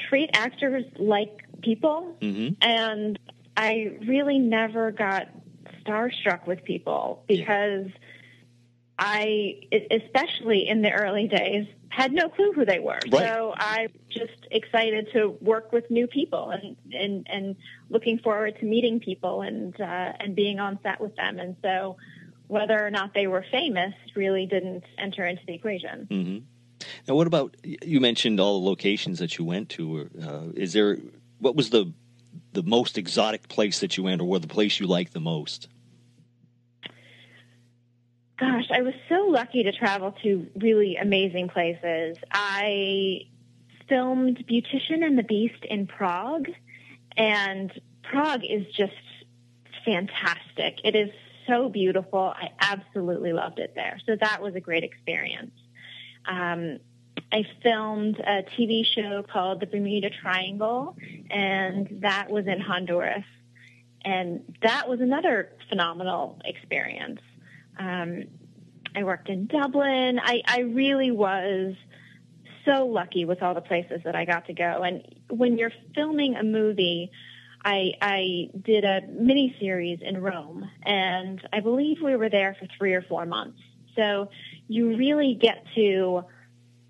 treat 0.09 0.31
actors 0.35 0.85
like 0.99 1.45
people, 1.63 2.17
Mm-hmm. 2.21 2.55
and 2.61 3.19
I 3.57 3.93
really 4.07 4.39
never 4.39 4.91
got 4.91 5.29
starstruck 5.85 6.47
with 6.47 6.65
people 6.65 7.25
Yeah. 7.29 7.45
I, 8.99 9.61
especially 9.91 10.69
in 10.69 10.83
the 10.83 10.91
early 10.91 11.29
days, 11.29 11.67
had 11.89 12.13
no 12.13 12.29
clue 12.29 12.53
who 12.53 12.65
they 12.65 12.81
were. 12.81 12.99
Right. 13.11 13.29
So 13.29 13.55
I'm 13.57 13.91
just 14.11 14.47
excited 14.51 15.09
to 15.13 15.37
work 15.41 15.73
with 15.73 15.91
new 15.91 16.07
people 16.07 16.51
and, 16.51 16.77
and, 16.93 17.27
and 17.31 17.57
looking 17.91 18.19
forward 18.19 18.59
to 18.61 18.65
meeting 18.65 19.01
people 19.01 19.43
and, 19.43 19.79
uh, 19.81 20.13
and 20.21 20.35
being 20.35 20.59
on 20.59 20.79
set 20.83 21.01
with 21.01 21.15
them. 21.17 21.39
And 21.39 21.57
so 21.63 21.97
whether 22.49 22.85
or 22.85 22.91
not 22.91 23.15
they 23.15 23.27
were 23.27 23.45
famous 23.51 23.95
really 24.17 24.47
didn't 24.47 24.85
enter 24.99 25.25
into 25.25 25.43
the 25.47 25.55
equation. 25.55 26.09
Mm-hmm. 26.11 26.39
Now, 27.07 27.15
what 27.15 27.27
about 27.27 27.57
you 27.65 28.01
mentioned 28.01 28.41
all 28.41 28.61
the 28.61 28.67
locations 28.67 29.19
that 29.19 29.39
you 29.39 29.45
went 29.45 29.69
to? 29.71 30.09
Uh, 30.21 30.43
is 30.55 30.73
there 30.73 30.99
what 31.39 31.57
was 31.57 31.71
the 31.71 31.93
the 32.53 32.63
most 32.63 32.99
exotic 32.99 33.49
place 33.49 33.81
that 33.81 33.97
you 33.97 34.05
went, 34.05 34.21
or 34.21 34.39
the 34.39 34.47
place 34.49 34.81
you 34.81 34.87
liked 34.87 35.13
the 35.13 35.21
most? 35.21 35.69
Gosh, 38.39 38.71
I 38.71 38.83
was 38.83 38.95
so 39.09 39.27
lucky 39.27 39.65
to 39.65 39.73
travel 39.73 40.15
to 40.23 40.47
really 40.57 40.97
amazing 40.97 41.49
places. 41.49 42.19
I 42.31 43.23
filmed 43.89 44.45
Beautician 44.47 45.05
and 45.05 45.19
the 45.19 45.25
Beast 45.25 45.65
in 45.65 45.89
Prague, 45.89 46.49
and 47.17 47.73
Prague 48.05 48.45
is 48.49 48.65
just 48.77 48.93
fantastic. 49.85 50.79
It 50.85 50.95
is 50.95 51.11
so 51.49 51.69
beautiful. 51.69 52.21
I 52.21 52.51
absolutely 52.61 53.33
loved 53.33 53.59
it 53.59 53.73
there. 53.75 53.99
So 54.07 54.15
that 54.21 54.41
was 54.41 54.55
a 54.55 54.61
great 54.61 54.85
experience. 54.85 55.59
Um, 56.25 56.79
I 57.33 57.45
filmed 57.63 58.21
a 58.21 58.45
TV 58.57 58.85
show 58.87 59.25
called 59.25 59.61
The 59.61 59.67
Bermuda 59.67 60.11
Triangle, 60.11 60.97
and 61.29 61.89
that 62.03 62.31
was 62.31 62.47
in 62.47 62.61
Honduras. 62.61 63.25
And 64.05 64.57
that 64.63 64.89
was 64.89 65.01
another 65.01 65.51
phenomenal 65.69 66.41
experience. 66.45 67.21
Um, 67.79 68.25
I 68.95 69.05
worked 69.05 69.29
in 69.29 69.47
Dublin. 69.47 70.19
I, 70.23 70.43
I 70.47 70.61
really 70.61 71.11
was 71.11 71.75
so 72.65 72.87
lucky 72.87 73.25
with 73.25 73.43
all 73.43 73.55
the 73.55 73.61
places 73.61 74.01
that 74.05 74.15
I 74.17 74.25
got 74.25 74.47
to 74.47 74.53
go. 74.53 74.83
And 74.83 75.03
when 75.31 75.59
you're 75.59 75.73
filming 75.95 76.37
a 76.37 76.43
movie, 76.43 77.11
I, 77.65 77.93
I 78.01 78.51
did 78.61 78.85
a 78.85 79.03
mini 79.09 79.57
series 79.61 80.01
in 80.03 80.21
Rome, 80.21 80.69
and 80.83 81.41
I 81.53 81.61
believe 81.61 81.99
we 82.03 82.17
were 82.17 82.29
there 82.29 82.57
for 82.59 82.67
three 82.79 82.95
or 82.95 83.03
four 83.03 83.27
months. 83.27 83.61
So 83.97 84.31
you 84.69 84.97
really 84.97 85.35
get 85.35 85.65
to 85.75 86.25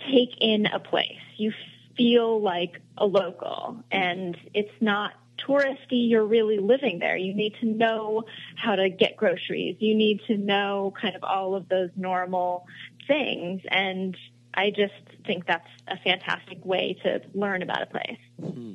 take 0.00 0.36
in 0.40 0.66
a 0.66 0.78
place. 0.78 1.20
You 1.36 1.52
feel 1.96 2.40
like 2.40 2.80
a 2.96 3.06
local, 3.06 3.82
and 3.90 4.36
it's 4.54 4.74
not 4.80 5.12
touristy. 5.46 6.08
You're 6.08 6.24
really 6.24 6.58
living 6.58 6.98
there. 6.98 7.16
You 7.16 7.34
need 7.34 7.54
to 7.60 7.66
know 7.66 8.24
how 8.56 8.76
to 8.76 8.88
get 8.88 9.16
groceries. 9.16 9.76
You 9.80 9.94
need 9.94 10.20
to 10.26 10.36
know 10.36 10.92
kind 11.00 11.16
of 11.16 11.24
all 11.24 11.54
of 11.54 11.68
those 11.68 11.90
normal 11.96 12.66
things. 13.06 13.62
And 13.70 14.16
I 14.54 14.70
just 14.70 14.94
think 15.26 15.46
that's 15.46 15.68
a 15.86 15.96
fantastic 15.98 16.64
way 16.64 16.98
to 17.02 17.22
learn 17.34 17.62
about 17.62 17.82
a 17.82 17.86
place. 17.86 18.18
Mm-hmm. 18.40 18.72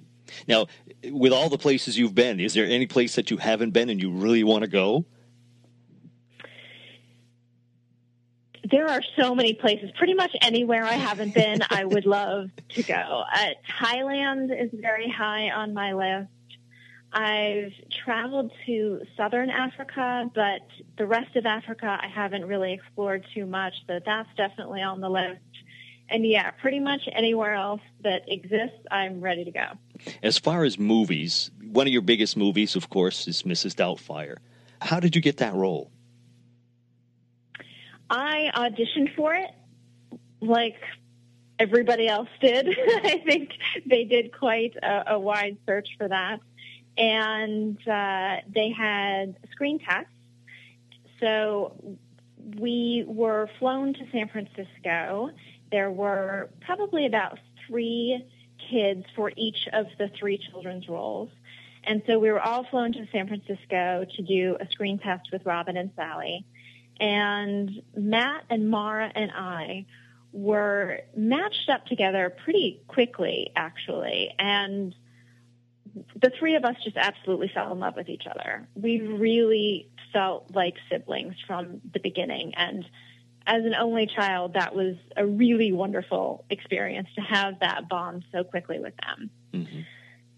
Now, 0.48 0.68
with 1.12 1.34
all 1.34 1.50
the 1.50 1.58
places 1.58 1.98
you've 1.98 2.16
been, 2.16 2.40
is 2.40 2.54
there 2.54 2.66
any 2.66 2.88
place 2.88 3.16
that 3.16 3.30
you 3.30 3.38
haven't 3.38 3.72
been 3.72 3.90
and 3.90 4.02
you 4.02 4.12
really 4.12 4.44
want 4.44 4.64
to 4.64 4.70
go? 4.70 5.06
There 8.72 8.88
are 8.88 9.02
so 9.20 9.36
many 9.36 9.54
places. 9.54 9.92
Pretty 9.98 10.14
much 10.14 10.32
anywhere 10.42 10.84
I 10.86 10.94
haven't 10.94 11.34
been, 11.34 11.60
I 11.70 11.84
would 11.84 12.06
love 12.06 12.50
to 12.70 12.84
go. 12.84 13.24
Uh, 13.36 13.48
Thailand 13.80 14.50
is 14.58 14.70
very 14.74 15.10
high 15.10 15.50
on 15.50 15.74
my 15.74 15.94
list. 15.94 16.30
I've 17.14 17.74
traveled 18.04 18.52
to 18.66 19.02
southern 19.16 19.52
Africa, 19.52 20.30
but 20.34 20.62
the 20.98 21.06
rest 21.06 21.36
of 21.36 21.46
Africa 21.46 22.00
I 22.02 22.08
haven't 22.08 22.46
really 22.46 22.74
explored 22.74 23.26
too 23.36 23.46
much, 23.46 23.74
so 23.88 24.00
that's 24.04 24.30
definitely 24.36 24.82
on 24.82 25.00
the 25.00 25.10
list. 25.10 25.40
And 26.10 26.26
yeah, 26.26 26.52
pretty 26.52 26.80
much 26.80 27.02
anywhere 27.12 27.54
else 27.54 27.82
that 28.02 28.24
exists, 28.28 28.80
I'm 28.90 29.22
ready 29.22 29.46
to 29.46 29.52
go. 29.52 29.66
As 30.24 30.40
far 30.40 30.64
as 30.64 30.80
movies, 30.80 31.52
one 31.72 31.86
of 31.86 31.94
your 31.94 32.02
biggest 32.02 32.36
movies, 32.36 32.76
of 32.76 32.90
course, 32.90 33.28
is 33.28 33.44
Mrs. 33.44 33.76
Doubtfire. 33.76 34.38
How 34.82 35.00
did 35.00 35.16
you 35.16 35.22
get 35.22 35.38
that 35.38 35.54
role? 35.54 35.92
I 38.10 38.52
auditioned 38.56 39.16
for 39.16 39.34
it 39.36 39.52
like 40.42 40.78
everybody 41.60 42.08
else 42.08 42.30
did. 42.42 42.68
I 43.04 43.22
think 43.26 43.52
they 43.86 44.04
did 44.04 44.38
quite 44.38 44.76
a, 44.78 45.14
a 45.14 45.20
wide 45.20 45.58
search 45.66 45.90
for 45.98 46.08
that 46.08 46.40
and 46.98 47.78
uh, 47.88 48.38
they 48.54 48.72
had 48.72 49.36
screen 49.52 49.80
tests. 49.80 50.10
So 51.20 51.98
we 52.58 53.06
were 53.08 53.50
flown 53.60 53.94
to 53.94 54.00
San 54.12 54.30
Francisco. 54.30 55.30
There 55.72 55.90
were 55.92 56.50
probably 56.62 57.06
about 57.06 57.40
three 57.68 58.24
kids 58.70 59.06
for 59.16 59.32
each 59.36 59.68
of 59.72 59.88
the 59.98 60.10
three 60.20 60.38
children's 60.38 60.88
roles. 60.88 61.30
And 61.86 62.02
so 62.08 62.20
we 62.20 62.32
were 62.32 62.40
all 62.40 62.66
flown 62.66 62.94
to 62.94 63.08
San 63.12 63.28
Francisco 63.28 64.06
to 64.16 64.22
do 64.22 64.58
a 64.60 64.68
screen 64.72 65.00
test 65.00 65.30
with 65.32 65.46
Robin 65.46 65.76
and 65.76 65.92
Sally. 65.96 66.46
And 67.00 67.82
Matt 67.96 68.46
and 68.50 68.70
Mara 68.70 69.12
and 69.14 69.32
I 69.32 69.86
were 70.32 71.02
matched 71.16 71.70
up 71.70 71.86
together 71.86 72.34
pretty 72.44 72.82
quickly, 72.88 73.52
actually. 73.56 74.34
And 74.40 74.96
the 76.16 76.32
three 76.40 76.56
of 76.56 76.66
us 76.66 76.76
just 76.84 76.98
absolutely 76.98 77.52
fell 77.54 77.72
in 77.72 77.80
love 77.80 77.96
with 77.96 78.10
each 78.10 78.26
other. 78.30 78.68
We 78.76 79.02
really 79.02 79.90
felt 80.12 80.52
like 80.54 80.76
siblings 80.90 81.36
from 81.46 81.82
the 81.94 82.00
beginning. 82.00 82.54
And 82.56 82.86
as 83.46 83.66
an 83.66 83.76
only 83.76 84.08
child, 84.08 84.54
that 84.54 84.76
was 84.76 84.96
a 85.18 85.26
really 85.26 85.72
wonderful 85.72 86.46
experience 86.50 87.10
to 87.16 87.22
have 87.22 87.60
that 87.60 87.90
bond 87.90 88.24
so 88.32 88.44
quickly 88.44 88.80
with 88.80 88.94
them. 88.98 89.30
Mm-hmm. 89.54 89.82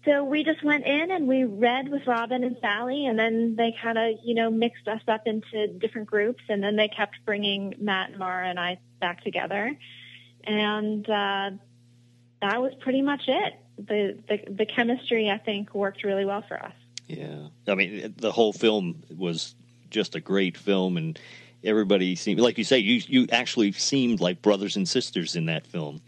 So 0.04 0.22
we 0.22 0.44
just 0.44 0.62
went 0.62 0.86
in 0.86 1.10
and 1.10 1.26
we 1.26 1.44
read 1.44 1.88
with 1.88 2.06
Robin 2.06 2.44
and 2.44 2.56
Sally, 2.60 3.06
and 3.06 3.18
then 3.18 3.56
they 3.56 3.74
kind 3.82 3.98
of, 3.98 4.18
you 4.22 4.34
know, 4.34 4.50
mixed 4.50 4.86
us 4.86 5.00
up 5.08 5.22
into 5.26 5.66
different 5.66 6.06
groups, 6.06 6.42
and 6.48 6.62
then 6.62 6.76
they 6.76 6.86
kept 6.86 7.16
bringing 7.24 7.74
Matt 7.78 8.10
and 8.10 8.18
Mara 8.18 8.48
and 8.48 8.58
I 8.58 8.78
back 9.00 9.24
together, 9.24 9.76
and 10.44 11.04
uh, 11.10 11.50
that 12.40 12.62
was 12.62 12.72
pretty 12.80 13.02
much 13.02 13.22
it 13.26 13.54
the, 13.78 14.18
the 14.28 14.40
the 14.50 14.66
chemistry 14.66 15.30
I 15.30 15.38
think 15.38 15.74
worked 15.74 16.04
really 16.04 16.24
well 16.24 16.42
for 16.46 16.62
us. 16.62 16.72
Yeah, 17.06 17.48
I 17.68 17.74
mean 17.74 18.14
the 18.16 18.32
whole 18.32 18.52
film 18.52 19.02
was 19.14 19.54
just 19.90 20.14
a 20.14 20.20
great 20.20 20.56
film, 20.56 20.96
and 20.96 21.18
everybody 21.62 22.16
seemed 22.16 22.40
like 22.40 22.58
you 22.58 22.64
say 22.64 22.78
you 22.78 23.02
you 23.06 23.26
actually 23.30 23.72
seemed 23.72 24.20
like 24.20 24.42
brothers 24.42 24.76
and 24.76 24.88
sisters 24.88 25.36
in 25.36 25.46
that 25.46 25.66
film. 25.66 26.00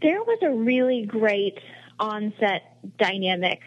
There 0.00 0.22
was 0.22 0.38
a 0.42 0.50
really 0.50 1.06
great 1.06 1.58
on-set 1.98 2.98
dynamic 2.98 3.60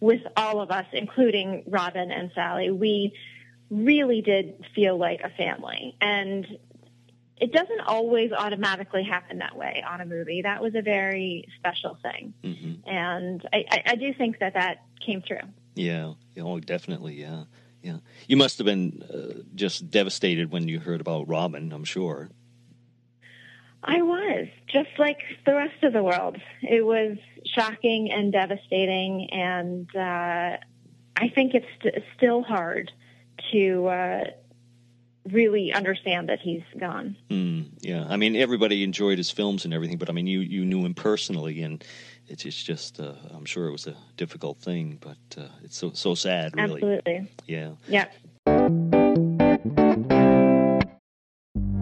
with 0.00 0.20
all 0.36 0.60
of 0.60 0.70
us, 0.70 0.86
including 0.92 1.64
Robin 1.66 2.10
and 2.10 2.30
Sally. 2.34 2.70
We 2.70 3.14
really 3.70 4.20
did 4.20 4.64
feel 4.74 4.98
like 4.98 5.22
a 5.22 5.30
family, 5.30 5.96
and 6.00 6.46
it 7.38 7.52
doesn't 7.52 7.80
always 7.80 8.32
automatically 8.32 9.02
happen 9.02 9.38
that 9.38 9.56
way 9.56 9.82
on 9.88 10.00
a 10.00 10.06
movie. 10.06 10.42
That 10.42 10.62
was 10.62 10.74
a 10.74 10.82
very 10.82 11.46
special 11.58 11.98
thing, 12.02 12.34
mm-hmm. 12.44 12.88
and 12.88 13.46
I, 13.52 13.64
I, 13.70 13.82
I, 13.86 13.94
do 13.96 14.12
think 14.14 14.38
that 14.38 14.54
that 14.54 14.84
came 15.04 15.22
through. 15.22 15.48
Yeah, 15.74 16.14
oh, 16.38 16.60
definitely, 16.60 17.14
yeah, 17.14 17.44
yeah. 17.82 17.98
You 18.28 18.36
must 18.36 18.58
have 18.58 18.64
been 18.64 19.02
uh, 19.12 19.42
just 19.54 19.90
devastated 19.90 20.52
when 20.52 20.68
you 20.68 20.78
heard 20.78 21.00
about 21.00 21.28
Robin. 21.28 21.72
I'm 21.72 21.84
sure. 21.84 22.30
I 23.82 24.02
was 24.02 24.46
just 24.68 24.90
like 24.98 25.18
the 25.44 25.54
rest 25.54 25.82
of 25.82 25.92
the 25.92 26.02
world. 26.02 26.36
It 26.62 26.86
was 26.86 27.16
shocking 27.44 28.12
and 28.12 28.30
devastating, 28.30 29.28
and 29.32 29.88
uh, 29.96 30.58
I 31.16 31.28
think 31.34 31.54
it's 31.54 31.66
st- 31.80 32.04
still 32.16 32.42
hard 32.42 32.92
to. 33.50 33.86
Uh, 33.86 34.24
really 35.30 35.72
understand 35.72 36.28
that 36.28 36.40
he's 36.40 36.62
gone. 36.78 37.16
Mm, 37.30 37.66
yeah, 37.80 38.06
I 38.08 38.16
mean, 38.16 38.36
everybody 38.36 38.82
enjoyed 38.82 39.18
his 39.18 39.30
films 39.30 39.64
and 39.64 39.72
everything, 39.72 39.98
but 39.98 40.08
I 40.08 40.12
mean, 40.12 40.26
you 40.26 40.40
you 40.40 40.64
knew 40.64 40.84
him 40.84 40.94
personally, 40.94 41.62
and 41.62 41.84
it's, 42.28 42.44
it's 42.44 42.62
just, 42.62 43.00
uh, 43.00 43.14
I'm 43.30 43.44
sure 43.44 43.66
it 43.68 43.72
was 43.72 43.86
a 43.86 43.94
difficult 44.16 44.58
thing, 44.58 44.98
but 45.00 45.40
uh, 45.40 45.48
it's 45.62 45.76
so 45.76 45.92
so 45.92 46.14
sad, 46.14 46.56
really. 46.56 46.74
Absolutely. 46.74 47.30
Yeah. 47.46 47.72
Yeah. 47.86 48.06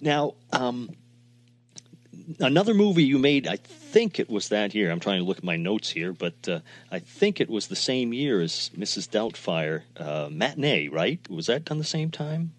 Now, 0.00 0.34
um, 0.52 0.90
another 2.40 2.74
movie 2.74 3.04
you 3.04 3.18
made, 3.18 3.46
I 3.46 3.56
think 3.56 4.20
it 4.20 4.28
was 4.28 4.48
that 4.50 4.74
year. 4.74 4.90
I'm 4.90 5.00
trying 5.00 5.20
to 5.20 5.24
look 5.24 5.38
at 5.38 5.44
my 5.44 5.56
notes 5.56 5.90
here, 5.90 6.12
but 6.12 6.48
uh, 6.48 6.60
I 6.90 6.98
think 6.98 7.40
it 7.40 7.48
was 7.48 7.68
the 7.68 7.76
same 7.76 8.12
year 8.12 8.40
as 8.40 8.70
Mrs. 8.76 9.08
Doubtfire, 9.08 9.82
uh, 9.96 10.28
Matinee, 10.30 10.88
right? 10.88 11.18
Was 11.30 11.46
that 11.46 11.64
done 11.64 11.78
the 11.78 11.84
same 11.84 12.10
time? 12.10 12.52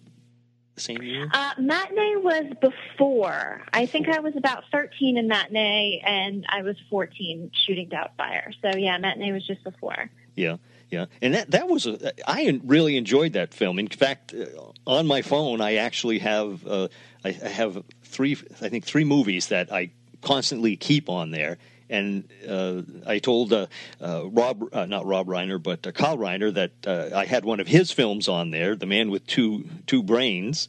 The 0.74 0.80
same 0.80 1.02
year? 1.02 1.28
Uh, 1.32 1.52
matinee 1.58 2.16
was 2.16 2.46
before. 2.60 3.62
I 3.72 3.86
think 3.86 4.08
I 4.08 4.20
was 4.20 4.36
about 4.36 4.64
13 4.72 5.16
in 5.16 5.28
Matinee, 5.28 6.02
and 6.04 6.44
I 6.48 6.62
was 6.62 6.76
14 6.90 7.50
shooting 7.66 7.88
Doubtfire. 7.88 8.52
So, 8.62 8.76
yeah, 8.78 8.98
Matinee 8.98 9.32
was 9.32 9.46
just 9.46 9.62
before. 9.62 10.10
Yeah. 10.36 10.56
Yeah, 10.90 11.06
and 11.22 11.34
that 11.34 11.52
that 11.52 11.68
was 11.68 11.86
a, 11.86 12.12
I 12.28 12.60
really 12.64 12.96
enjoyed 12.96 13.34
that 13.34 13.54
film. 13.54 13.78
In 13.78 13.86
fact, 13.86 14.34
uh, 14.34 14.46
on 14.86 15.06
my 15.06 15.22
phone, 15.22 15.60
I 15.60 15.76
actually 15.76 16.18
have 16.18 16.66
uh, 16.66 16.88
I, 17.24 17.30
have 17.30 17.82
three 18.02 18.36
I 18.60 18.68
think 18.68 18.84
three 18.84 19.04
movies 19.04 19.48
that 19.48 19.72
I 19.72 19.90
constantly 20.20 20.76
keep 20.76 21.08
on 21.08 21.30
there, 21.30 21.58
and 21.88 22.28
uh, 22.48 22.82
I 23.06 23.20
told 23.20 23.52
uh, 23.52 23.66
uh, 24.00 24.28
Rob, 24.28 24.64
uh, 24.72 24.86
not 24.86 25.06
Rob 25.06 25.26
Reiner, 25.28 25.62
but 25.62 25.82
Carl 25.94 26.18
Reiner, 26.18 26.52
that 26.54 27.12
I 27.14 27.24
had 27.24 27.44
one 27.44 27.60
of 27.60 27.66
his 27.66 27.92
films 27.92 28.28
on 28.28 28.50
there, 28.50 28.74
The 28.74 28.86
Man 28.86 29.10
with 29.10 29.26
Two 29.26 29.68
Two 29.86 30.02
Brains, 30.02 30.68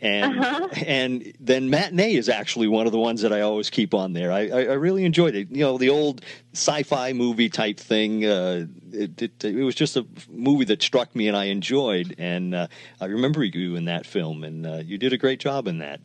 and 0.00 0.38
Uh-huh. 0.38 0.68
and 0.86 1.32
then 1.40 1.70
Matinee 1.70 2.14
is 2.14 2.28
actually 2.28 2.68
one 2.68 2.86
of 2.86 2.92
the 2.92 2.98
ones 2.98 3.22
that 3.22 3.32
I 3.32 3.40
always 3.40 3.70
keep 3.70 3.94
on 3.94 4.12
there. 4.12 4.30
I, 4.30 4.48
I, 4.48 4.60
I 4.60 4.74
really 4.74 5.04
enjoyed 5.04 5.34
it. 5.34 5.48
You 5.50 5.64
know, 5.64 5.78
the 5.78 5.90
old 5.90 6.24
sci-fi 6.52 7.12
movie 7.12 7.48
type 7.48 7.78
thing. 7.78 8.24
Uh, 8.24 8.66
it, 8.92 9.20
it 9.20 9.44
it 9.44 9.64
was 9.64 9.74
just 9.74 9.96
a 9.96 10.06
movie 10.30 10.64
that 10.66 10.82
struck 10.82 11.14
me 11.14 11.28
and 11.28 11.36
I 11.36 11.44
enjoyed, 11.46 12.14
and 12.18 12.54
uh, 12.54 12.66
I 13.00 13.06
remember 13.06 13.42
you 13.44 13.76
in 13.76 13.86
that 13.86 14.06
film, 14.06 14.44
and 14.44 14.66
uh, 14.66 14.76
you 14.84 14.98
did 14.98 15.12
a 15.12 15.18
great 15.18 15.40
job 15.40 15.66
in 15.66 15.78
that. 15.78 16.00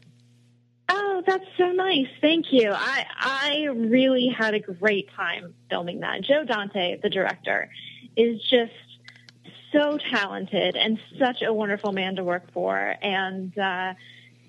Oh, 0.89 1.23
that's 1.25 1.45
so 1.57 1.71
nice. 1.71 2.07
Thank 2.19 2.51
you. 2.51 2.71
I 2.73 3.05
I 3.17 3.63
really 3.71 4.27
had 4.27 4.53
a 4.53 4.59
great 4.59 5.09
time 5.15 5.53
filming 5.69 6.01
that. 6.01 6.21
Joe 6.21 6.43
Dante, 6.43 6.99
the 7.01 7.09
director, 7.09 7.69
is 8.17 8.41
just 8.49 8.73
so 9.73 9.97
talented 9.97 10.75
and 10.77 10.97
such 11.19 11.41
a 11.41 11.51
wonderful 11.51 11.91
man 11.91 12.15
to 12.15 12.23
work 12.23 12.51
for. 12.53 12.95
And 13.01 13.57
uh, 13.57 13.93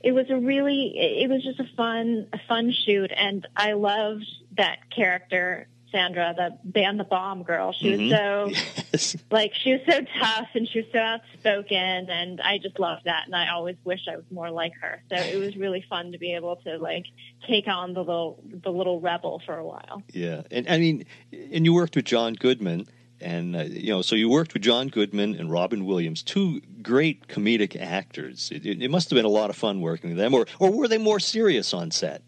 it 0.02 0.12
was 0.12 0.26
a 0.30 0.36
really, 0.36 0.92
it 0.96 1.28
was 1.28 1.42
just 1.42 1.58
a 1.58 1.68
fun, 1.76 2.28
a 2.32 2.38
fun 2.46 2.72
shoot. 2.86 3.10
And 3.16 3.46
I 3.56 3.72
loved 3.72 4.26
that 4.56 4.90
character, 4.94 5.66
Sandra, 5.90 6.34
the 6.36 6.58
band 6.70 7.00
the 7.00 7.04
bomb 7.04 7.42
girl. 7.42 7.72
She 7.72 7.88
Mhm. 7.88 8.00
was 8.02 8.10
so 8.10 8.50
Yes. 8.92 9.16
like 9.30 9.52
she 9.54 9.72
was 9.72 9.80
so 9.88 10.00
tough 10.20 10.48
and 10.54 10.68
she 10.68 10.80
was 10.80 10.88
so 10.92 10.98
outspoken 10.98 11.76
and 12.10 12.40
I 12.40 12.58
just 12.58 12.78
loved 12.78 13.02
that 13.06 13.22
and 13.26 13.34
I 13.34 13.48
always 13.50 13.76
wish 13.84 14.00
I 14.08 14.16
was 14.16 14.24
more 14.30 14.50
like 14.50 14.72
her. 14.80 15.02
So 15.08 15.16
it 15.16 15.36
was 15.36 15.56
really 15.56 15.84
fun 15.88 16.12
to 16.12 16.18
be 16.18 16.34
able 16.34 16.56
to 16.64 16.78
like 16.78 17.06
take 17.48 17.66
on 17.68 17.94
the 17.94 18.00
little 18.00 18.42
the 18.44 18.70
little 18.70 19.00
rebel 19.00 19.40
for 19.46 19.56
a 19.56 19.64
while. 19.64 20.02
Yeah, 20.12 20.42
and 20.50 20.68
I 20.68 20.78
mean, 20.78 21.04
and 21.32 21.64
you 21.64 21.72
worked 21.74 21.96
with 21.96 22.04
John 22.04 22.34
Goodman, 22.34 22.86
and 23.20 23.56
uh, 23.56 23.62
you 23.62 23.90
know, 23.90 24.02
so 24.02 24.16
you 24.16 24.28
worked 24.28 24.54
with 24.54 24.62
John 24.62 24.88
Goodman 24.88 25.34
and 25.34 25.50
Robin 25.50 25.84
Williams, 25.84 26.22
two 26.22 26.60
great 26.82 27.28
comedic 27.28 27.80
actors. 27.80 28.50
It, 28.52 28.66
it, 28.66 28.90
must 28.90 29.10
have 29.10 29.16
been 29.16 29.24
a 29.24 29.28
lot 29.28 29.50
of 29.50 29.56
fun 29.56 29.80
working 29.80 30.10
with 30.10 30.18
them, 30.18 30.34
or 30.34 30.46
or 30.58 30.70
were 30.70 30.88
they 30.88 30.98
more 30.98 31.20
serious 31.20 31.72
on 31.72 31.90
set? 31.90 32.22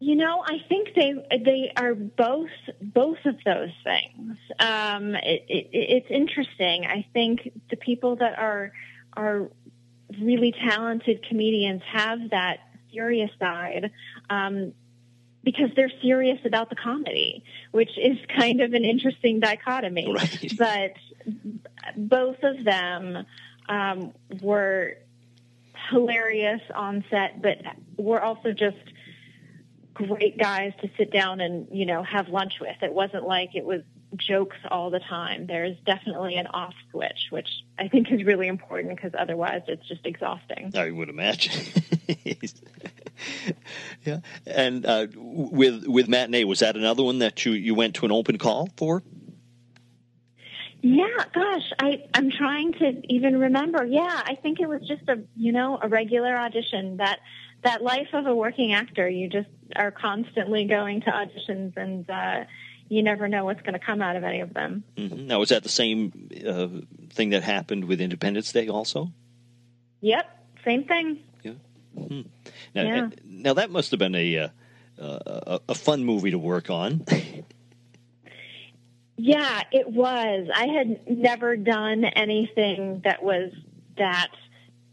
You 0.00 0.16
know, 0.16 0.42
I 0.44 0.58
think 0.68 0.88
they 0.96 1.14
they 1.44 1.72
are 1.76 1.94
both 1.94 2.50
both 2.80 3.18
of 3.24 3.36
those 3.44 3.70
things. 3.84 4.36
Um, 4.58 5.14
it, 5.14 5.44
it, 5.48 5.68
it's 5.72 6.10
interesting. 6.10 6.86
I 6.86 7.06
think 7.12 7.52
the 7.70 7.76
people 7.76 8.16
that 8.16 8.38
are 8.38 8.72
are 9.16 9.48
really 10.20 10.52
talented 10.52 11.24
comedians 11.28 11.82
have 11.86 12.30
that 12.30 12.58
serious 12.92 13.30
side 13.38 13.90
um, 14.28 14.72
because 15.44 15.70
they're 15.74 15.92
serious 16.00 16.38
about 16.44 16.70
the 16.70 16.76
comedy, 16.76 17.44
which 17.70 17.90
is 17.98 18.18
kind 18.38 18.60
of 18.60 18.72
an 18.74 18.84
interesting 18.84 19.40
dichotomy. 19.40 20.12
Right. 20.12 20.52
But 20.56 20.92
both 21.96 22.42
of 22.42 22.64
them 22.64 23.26
um, 23.68 24.12
were 24.40 24.96
hilarious 25.90 26.60
on 26.74 27.04
set, 27.10 27.42
but 27.42 27.58
were 27.96 28.20
also 28.20 28.52
just 28.52 28.76
great 29.94 30.38
guys 30.38 30.72
to 30.80 30.88
sit 30.96 31.12
down 31.12 31.40
and 31.40 31.68
you 31.70 31.86
know 31.86 32.02
have 32.02 32.28
lunch 32.28 32.54
with. 32.60 32.76
It 32.82 32.92
wasn't 32.92 33.24
like 33.24 33.54
it 33.54 33.64
was 33.64 33.82
jokes 34.16 34.56
all 34.70 34.90
the 34.90 35.00
time. 35.00 35.46
There's 35.46 35.76
definitely 35.86 36.36
an 36.36 36.46
off 36.48 36.74
switch, 36.90 37.28
which 37.30 37.48
I 37.78 37.88
think 37.88 38.10
is 38.10 38.24
really 38.24 38.48
important 38.48 38.96
because 38.96 39.12
otherwise 39.18 39.62
it's 39.68 39.86
just 39.88 40.04
exhausting. 40.06 40.72
I 40.76 40.90
would 40.90 41.08
imagine. 41.08 41.82
yeah, 44.04 44.20
and 44.46 44.84
uh, 44.86 45.06
with 45.14 45.86
with 45.86 46.08
matinee, 46.08 46.44
was 46.44 46.60
that 46.60 46.76
another 46.76 47.02
one 47.02 47.18
that 47.20 47.44
you 47.44 47.52
you 47.52 47.74
went 47.74 47.94
to 47.96 48.04
an 48.04 48.12
open 48.12 48.38
call 48.38 48.68
for? 48.76 49.02
Yeah, 50.82 51.06
gosh, 51.32 51.72
I 51.78 52.04
I'm 52.14 52.30
trying 52.30 52.72
to 52.74 53.02
even 53.08 53.38
remember. 53.38 53.84
Yeah, 53.84 54.22
I 54.24 54.34
think 54.34 54.60
it 54.60 54.68
was 54.68 54.80
just 54.86 55.08
a 55.08 55.22
you 55.36 55.52
know 55.52 55.78
a 55.80 55.88
regular 55.88 56.36
audition. 56.36 56.96
That 56.96 57.20
that 57.62 57.82
life 57.82 58.08
of 58.12 58.26
a 58.26 58.34
working 58.34 58.72
actor, 58.72 59.08
you 59.08 59.28
just 59.28 59.48
are 59.76 59.92
constantly 59.92 60.64
going 60.64 61.02
to 61.02 61.10
auditions, 61.10 61.76
and 61.76 62.08
uh, 62.10 62.44
you 62.88 63.02
never 63.02 63.28
know 63.28 63.44
what's 63.44 63.62
going 63.62 63.74
to 63.74 63.78
come 63.78 64.02
out 64.02 64.16
of 64.16 64.24
any 64.24 64.40
of 64.40 64.52
them. 64.54 64.84
hmm 64.96 65.26
Now, 65.26 65.38
was 65.38 65.50
that 65.50 65.62
the 65.62 65.68
same 65.68 66.28
uh, 66.46 66.68
thing 67.10 67.30
that 67.30 67.44
happened 67.44 67.84
with 67.84 68.00
Independence 68.00 68.52
Day 68.52 68.68
also? 68.68 69.12
Yep, 70.00 70.26
same 70.64 70.84
thing. 70.84 71.22
Now, 71.96 72.24
Yeah. 72.74 73.08
now 73.24 73.54
that 73.54 73.70
must 73.70 73.90
have 73.90 73.98
been 73.98 74.14
a 74.14 74.36
uh, 74.38 74.48
a, 74.98 75.60
a 75.70 75.74
fun 75.74 76.04
movie 76.04 76.30
to 76.30 76.38
work 76.38 76.70
on. 76.70 77.04
Yeah, 79.16 79.62
it 79.70 79.88
was. 79.88 80.48
I 80.52 80.66
had 80.66 81.08
never 81.08 81.56
done 81.56 82.04
anything 82.04 83.02
that 83.04 83.22
was 83.22 83.52
that 83.96 84.30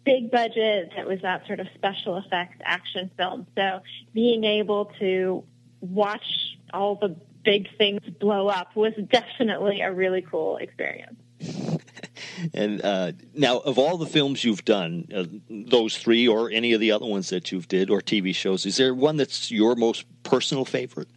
big 0.04 0.30
budget, 0.30 0.92
that 0.96 1.08
was 1.08 1.22
that 1.22 1.48
sort 1.48 1.60
of 1.60 1.68
special 1.74 2.18
effects 2.18 2.58
action 2.64 3.10
film. 3.18 3.48
So 3.56 3.80
being 4.14 4.44
able 4.44 4.92
to 5.00 5.44
watch 5.82 6.58
all 6.74 6.96
the 6.96 7.16
big 7.44 7.76
things 7.78 8.02
blow 8.20 8.48
up 8.50 8.76
was 8.76 8.94
definitely 9.10 9.82
a 9.82 9.92
really 9.92 10.22
cool 10.22 10.58
experience. 10.58 11.16
And 12.54 12.82
uh, 12.84 13.12
now, 13.34 13.58
of 13.60 13.78
all 13.78 13.98
the 13.98 14.06
films 14.06 14.44
you've 14.44 14.66
done, 14.66 15.08
uh, 15.14 15.26
those 15.50 15.98
three 15.98 16.28
or 16.28 16.50
any 16.52 16.74
of 16.74 16.80
the 16.80 16.92
other 16.92 17.06
ones 17.06 17.30
that 17.30 17.52
you've 17.52 17.68
did 17.68 17.90
or 17.90 18.02
TV 18.02 18.34
shows, 18.34 18.66
is 18.66 18.78
there 18.78 18.94
one 18.94 19.18
that's 19.18 19.52
your 19.52 19.76
most 19.76 20.06
personal 20.24 20.66
favorite? 20.66 21.08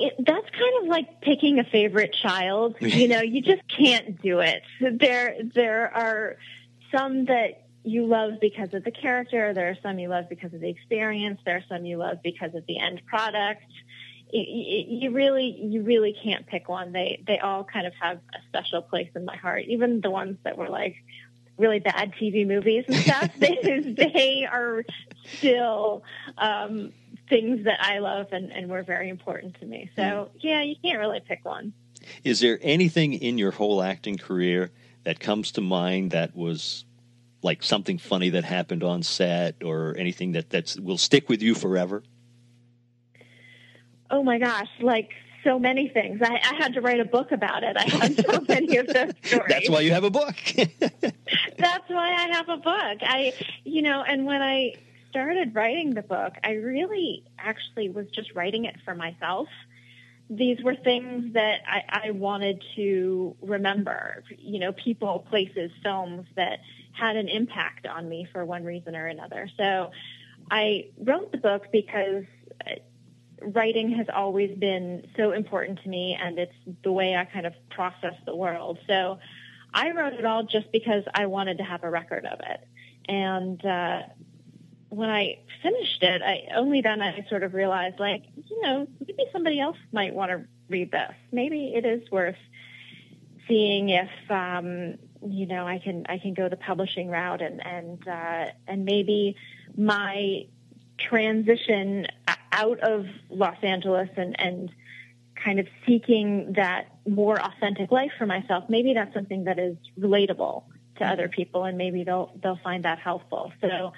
it, 0.00 0.14
that's 0.18 0.48
kind 0.50 0.82
of 0.82 0.88
like 0.88 1.20
picking 1.20 1.58
a 1.58 1.64
favorite 1.64 2.14
child. 2.22 2.76
You 3.00 3.08
know, 3.08 3.20
you 3.20 3.40
just 3.40 3.62
can't 3.68 4.20
do 4.20 4.40
it. 4.40 4.62
There, 4.80 5.36
there 5.54 5.94
are 5.94 6.36
some 6.94 7.26
that 7.26 7.68
you 7.84 8.06
love 8.06 8.34
because 8.40 8.74
of 8.74 8.84
the 8.84 8.90
character. 8.90 9.54
There 9.54 9.70
are 9.70 9.76
some 9.82 9.98
you 9.98 10.08
love 10.08 10.28
because 10.28 10.52
of 10.52 10.60
the 10.60 10.68
experience. 10.68 11.40
There 11.46 11.56
are 11.56 11.64
some 11.68 11.84
you 11.84 11.96
love 11.96 12.18
because 12.22 12.54
of 12.54 12.66
the 12.66 12.78
end 12.78 13.00
product. 13.06 13.62
You 14.32 15.10
really, 15.10 15.58
you 15.60 15.82
really 15.82 16.16
can't 16.22 16.46
pick 16.46 16.68
one. 16.68 16.92
They, 16.92 17.22
they 17.26 17.38
all 17.38 17.64
kind 17.64 17.86
of 17.86 17.92
have 18.00 18.18
a 18.34 18.38
special 18.48 18.82
place 18.82 19.10
in 19.14 19.24
my 19.24 19.36
heart. 19.36 19.64
Even 19.66 20.00
the 20.00 20.10
ones 20.10 20.38
that 20.44 20.56
were 20.56 20.68
like 20.68 20.96
really 21.60 21.78
bad 21.78 22.12
TV 22.20 22.46
movies 22.46 22.84
and 22.88 22.96
stuff. 22.96 23.30
they, 23.38 23.94
they 23.96 24.48
are 24.50 24.84
still 25.36 26.02
um, 26.38 26.92
things 27.28 27.64
that 27.64 27.78
I 27.80 27.98
love 27.98 28.28
and, 28.32 28.50
and 28.50 28.68
were 28.68 28.82
very 28.82 29.08
important 29.08 29.60
to 29.60 29.66
me. 29.66 29.90
So 29.94 30.30
yeah, 30.40 30.62
you 30.62 30.74
can't 30.82 30.98
really 30.98 31.20
pick 31.20 31.44
one. 31.44 31.72
Is 32.24 32.40
there 32.40 32.58
anything 32.62 33.12
in 33.12 33.38
your 33.38 33.50
whole 33.50 33.82
acting 33.82 34.16
career 34.16 34.70
that 35.04 35.20
comes 35.20 35.52
to 35.52 35.60
mind 35.60 36.10
that 36.12 36.34
was 36.34 36.84
like 37.42 37.62
something 37.62 37.98
funny 37.98 38.30
that 38.30 38.44
happened 38.44 38.82
on 38.82 39.02
set 39.02 39.56
or 39.62 39.96
anything 39.96 40.32
that 40.32 40.50
that's 40.50 40.78
will 40.78 40.98
stick 40.98 41.28
with 41.28 41.42
you 41.42 41.54
forever? 41.54 42.02
Oh 44.10 44.22
my 44.22 44.38
gosh, 44.38 44.68
like 44.80 45.10
so 45.44 45.58
many 45.58 45.88
things. 45.88 46.20
I, 46.22 46.34
I 46.34 46.54
had 46.56 46.74
to 46.74 46.80
write 46.80 47.00
a 47.00 47.04
book 47.04 47.32
about 47.32 47.62
it. 47.62 47.76
I 47.76 47.84
had 47.84 48.16
so 48.16 48.40
many 48.48 48.76
of 48.76 48.86
those 48.86 49.12
stories. 49.24 49.44
That's 49.48 49.70
why 49.70 49.80
you 49.80 49.92
have 49.92 50.04
a 50.04 50.10
book. 50.10 50.34
That's 50.54 51.88
why 51.88 52.14
I 52.14 52.28
have 52.32 52.48
a 52.48 52.56
book. 52.56 52.98
I, 53.02 53.32
you 53.64 53.82
know, 53.82 54.02
and 54.02 54.26
when 54.26 54.42
I 54.42 54.74
started 55.10 55.54
writing 55.54 55.94
the 55.94 56.02
book, 56.02 56.34
I 56.44 56.52
really 56.52 57.24
actually 57.38 57.88
was 57.88 58.06
just 58.10 58.34
writing 58.34 58.64
it 58.64 58.76
for 58.84 58.94
myself. 58.94 59.48
These 60.28 60.62
were 60.62 60.76
things 60.76 61.34
that 61.34 61.60
I, 61.66 62.02
I 62.06 62.10
wanted 62.12 62.62
to 62.76 63.34
remember, 63.42 64.22
you 64.38 64.60
know, 64.60 64.72
people, 64.72 65.26
places, 65.28 65.72
films 65.82 66.26
that 66.36 66.60
had 66.92 67.16
an 67.16 67.28
impact 67.28 67.86
on 67.86 68.08
me 68.08 68.28
for 68.32 68.44
one 68.44 68.64
reason 68.64 68.94
or 68.94 69.06
another. 69.06 69.50
So 69.56 69.90
I 70.50 70.88
wrote 70.98 71.32
the 71.32 71.38
book 71.38 71.66
because 71.72 72.24
uh, 72.66 72.74
writing 73.40 73.92
has 73.92 74.06
always 74.12 74.56
been 74.58 75.06
so 75.16 75.32
important 75.32 75.82
to 75.82 75.88
me 75.88 76.18
and 76.20 76.38
it's 76.38 76.54
the 76.82 76.92
way 76.92 77.16
I 77.16 77.24
kind 77.24 77.46
of 77.46 77.54
process 77.70 78.14
the 78.26 78.36
world. 78.36 78.78
So 78.86 79.18
I 79.72 79.92
wrote 79.92 80.14
it 80.14 80.24
all 80.24 80.44
just 80.44 80.70
because 80.72 81.04
I 81.14 81.26
wanted 81.26 81.58
to 81.58 81.64
have 81.64 81.84
a 81.84 81.90
record 81.90 82.26
of 82.26 82.40
it. 82.40 82.66
And 83.08 83.64
uh, 83.64 84.02
when 84.88 85.08
I 85.08 85.38
finished 85.62 86.02
it, 86.02 86.22
I 86.22 86.48
only 86.54 86.80
then 86.80 87.00
I 87.00 87.24
sort 87.28 87.42
of 87.42 87.54
realized, 87.54 87.98
like, 87.98 88.24
you 88.48 88.60
know, 88.62 88.86
maybe 89.00 89.24
somebody 89.32 89.60
else 89.60 89.76
might 89.92 90.14
want 90.14 90.30
to 90.30 90.44
read 90.68 90.90
this. 90.90 91.12
Maybe 91.32 91.72
it 91.74 91.84
is 91.84 92.10
worth 92.10 92.36
seeing 93.48 93.88
if, 93.88 94.10
um, 94.30 94.96
you 95.26 95.46
know, 95.46 95.66
I 95.66 95.78
can 95.78 96.06
I 96.08 96.18
can 96.18 96.34
go 96.34 96.48
the 96.48 96.56
publishing 96.56 97.08
route 97.08 97.42
and 97.42 97.64
and 97.64 98.08
uh, 98.08 98.46
and 98.66 98.84
maybe 98.84 99.36
my 99.76 100.46
transition 100.98 102.06
out 102.52 102.80
of 102.80 103.06
Los 103.28 103.56
Angeles 103.62 104.08
and 104.16 104.38
and 104.38 104.70
kind 105.42 105.58
of 105.58 105.66
seeking 105.86 106.52
that 106.56 106.86
more 107.08 107.40
authentic 107.40 107.90
life 107.90 108.12
for 108.18 108.26
myself, 108.26 108.64
maybe 108.68 108.92
that's 108.94 109.14
something 109.14 109.44
that 109.44 109.58
is 109.58 109.76
relatable 109.98 110.64
to 110.98 111.04
other 111.06 111.28
people 111.28 111.64
and 111.64 111.78
maybe 111.78 112.04
they'll 112.04 112.32
they'll 112.42 112.60
find 112.62 112.84
that 112.84 112.98
helpful. 112.98 113.52
So 113.60 113.92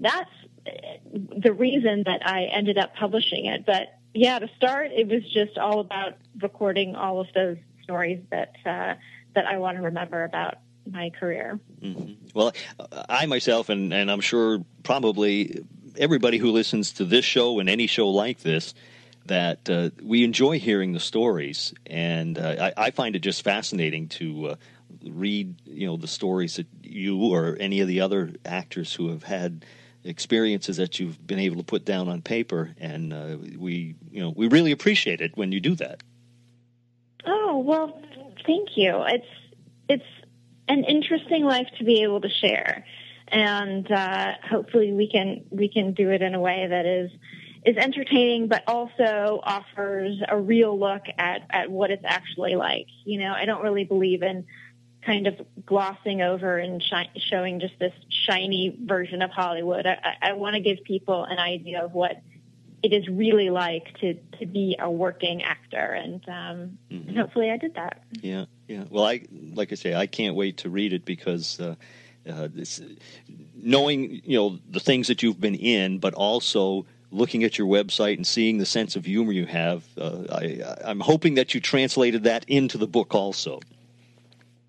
that's 0.00 0.30
the 0.64 1.52
reason 1.52 2.04
that 2.04 2.26
I 2.26 2.44
ended 2.44 2.78
up 2.78 2.94
publishing 2.94 3.46
it. 3.46 3.64
But 3.64 3.98
yeah, 4.14 4.38
to 4.38 4.48
start, 4.56 4.90
it 4.92 5.08
was 5.08 5.22
just 5.32 5.56
all 5.58 5.80
about 5.80 6.14
recording 6.40 6.94
all 6.94 7.20
of 7.20 7.28
those 7.34 7.56
stories 7.82 8.20
that 8.30 8.54
uh, 8.66 8.94
that 9.34 9.46
I 9.46 9.58
want 9.58 9.78
to 9.78 9.82
remember 9.82 10.24
about 10.24 10.56
my 10.90 11.10
career. 11.10 11.58
Mm-hmm. 11.80 12.28
Well, 12.34 12.52
I 13.08 13.26
myself, 13.26 13.68
and, 13.68 13.92
and 13.92 14.10
I'm 14.10 14.20
sure 14.20 14.64
probably 14.82 15.64
everybody 15.96 16.38
who 16.38 16.50
listens 16.50 16.92
to 16.94 17.04
this 17.04 17.24
show 17.24 17.58
and 17.58 17.68
any 17.68 17.86
show 17.86 18.08
like 18.08 18.40
this, 18.40 18.74
that 19.26 19.70
uh, 19.70 19.90
we 20.02 20.24
enjoy 20.24 20.58
hearing 20.58 20.92
the 20.92 21.00
stories, 21.00 21.74
and 21.86 22.38
uh, 22.38 22.72
I, 22.76 22.86
I, 22.86 22.90
find 22.90 23.14
it 23.14 23.20
just 23.20 23.44
fascinating 23.44 24.08
to 24.08 24.48
uh, 24.48 24.54
read, 25.04 25.54
you 25.64 25.86
know, 25.86 25.96
the 25.96 26.08
stories 26.08 26.56
that 26.56 26.66
you 26.82 27.18
or 27.18 27.56
any 27.60 27.80
of 27.80 27.88
the 27.88 28.00
other 28.00 28.32
actors 28.44 28.92
who 28.92 29.10
have 29.10 29.22
had 29.22 29.64
experiences 30.04 30.78
that 30.78 30.98
you've 30.98 31.24
been 31.24 31.38
able 31.38 31.56
to 31.56 31.62
put 31.62 31.84
down 31.84 32.08
on 32.08 32.22
paper, 32.22 32.74
and 32.78 33.12
uh, 33.12 33.36
we, 33.56 33.94
you 34.10 34.20
know, 34.20 34.30
we 34.30 34.48
really 34.48 34.72
appreciate 34.72 35.20
it 35.20 35.36
when 35.36 35.52
you 35.52 35.60
do 35.60 35.74
that. 35.76 36.02
Oh 37.24 37.58
well, 37.58 38.02
thank 38.44 38.76
you. 38.76 39.04
It's 39.06 39.26
it's 39.88 40.26
an 40.68 40.84
interesting 40.84 41.44
life 41.44 41.68
to 41.78 41.84
be 41.84 42.02
able 42.02 42.20
to 42.20 42.28
share, 42.28 42.84
and 43.32 43.90
uh, 43.90 44.34
hopefully 44.48 44.92
we 44.92 45.08
can 45.08 45.44
we 45.50 45.68
can 45.68 45.94
do 45.94 46.10
it 46.10 46.22
in 46.22 46.34
a 46.34 46.40
way 46.40 46.66
that 46.68 46.86
is 46.86 47.10
is 47.64 47.76
entertaining, 47.76 48.48
but 48.48 48.64
also 48.66 49.40
offers 49.42 50.20
a 50.28 50.38
real 50.38 50.78
look 50.78 51.02
at 51.16 51.42
at 51.50 51.70
what 51.70 51.90
it's 51.90 52.04
actually 52.04 52.54
like. 52.54 52.86
You 53.04 53.20
know, 53.20 53.32
I 53.32 53.46
don't 53.46 53.62
really 53.62 53.84
believe 53.84 54.22
in 54.22 54.44
kind 55.04 55.26
of 55.26 55.40
glossing 55.64 56.22
over 56.22 56.58
and 56.58 56.82
shi- 56.82 57.20
showing 57.28 57.58
just 57.58 57.74
this 57.80 57.94
shiny 58.26 58.76
version 58.84 59.22
of 59.22 59.30
Hollywood. 59.30 59.86
I, 59.86 60.16
I 60.20 60.32
want 60.34 60.54
to 60.54 60.60
give 60.60 60.84
people 60.84 61.24
an 61.24 61.38
idea 61.38 61.84
of 61.84 61.92
what 61.92 62.22
it 62.82 62.92
is 62.92 63.08
really 63.08 63.48
like 63.48 63.98
to 64.00 64.14
to 64.40 64.46
be 64.46 64.76
a 64.78 64.90
working 64.90 65.42
actor, 65.42 65.78
and, 65.78 66.22
um, 66.28 66.78
mm-hmm. 66.90 67.08
and 67.08 67.16
hopefully 67.16 67.50
I 67.50 67.56
did 67.56 67.76
that. 67.76 68.02
Yeah, 68.20 68.44
yeah. 68.68 68.84
Well, 68.90 69.06
I 69.06 69.22
like 69.54 69.72
I 69.72 69.76
say, 69.76 69.94
I 69.94 70.06
can't 70.06 70.36
wait 70.36 70.58
to 70.58 70.68
read 70.68 70.92
it 70.92 71.06
because. 71.06 71.58
Uh, 71.58 71.76
uh, 72.28 72.48
this, 72.52 72.80
knowing 73.54 74.20
you 74.24 74.38
know 74.38 74.58
the 74.70 74.80
things 74.80 75.08
that 75.08 75.22
you've 75.22 75.40
been 75.40 75.54
in, 75.54 75.98
but 75.98 76.14
also 76.14 76.86
looking 77.10 77.44
at 77.44 77.58
your 77.58 77.66
website 77.66 78.16
and 78.16 78.26
seeing 78.26 78.58
the 78.58 78.66
sense 78.66 78.96
of 78.96 79.04
humor 79.04 79.32
you 79.32 79.44
have, 79.44 79.84
uh, 79.98 80.22
I, 80.32 80.62
I'm 80.84 81.00
hoping 81.00 81.34
that 81.34 81.52
you 81.52 81.60
translated 81.60 82.24
that 82.24 82.44
into 82.48 82.78
the 82.78 82.86
book 82.86 83.14
also. 83.14 83.60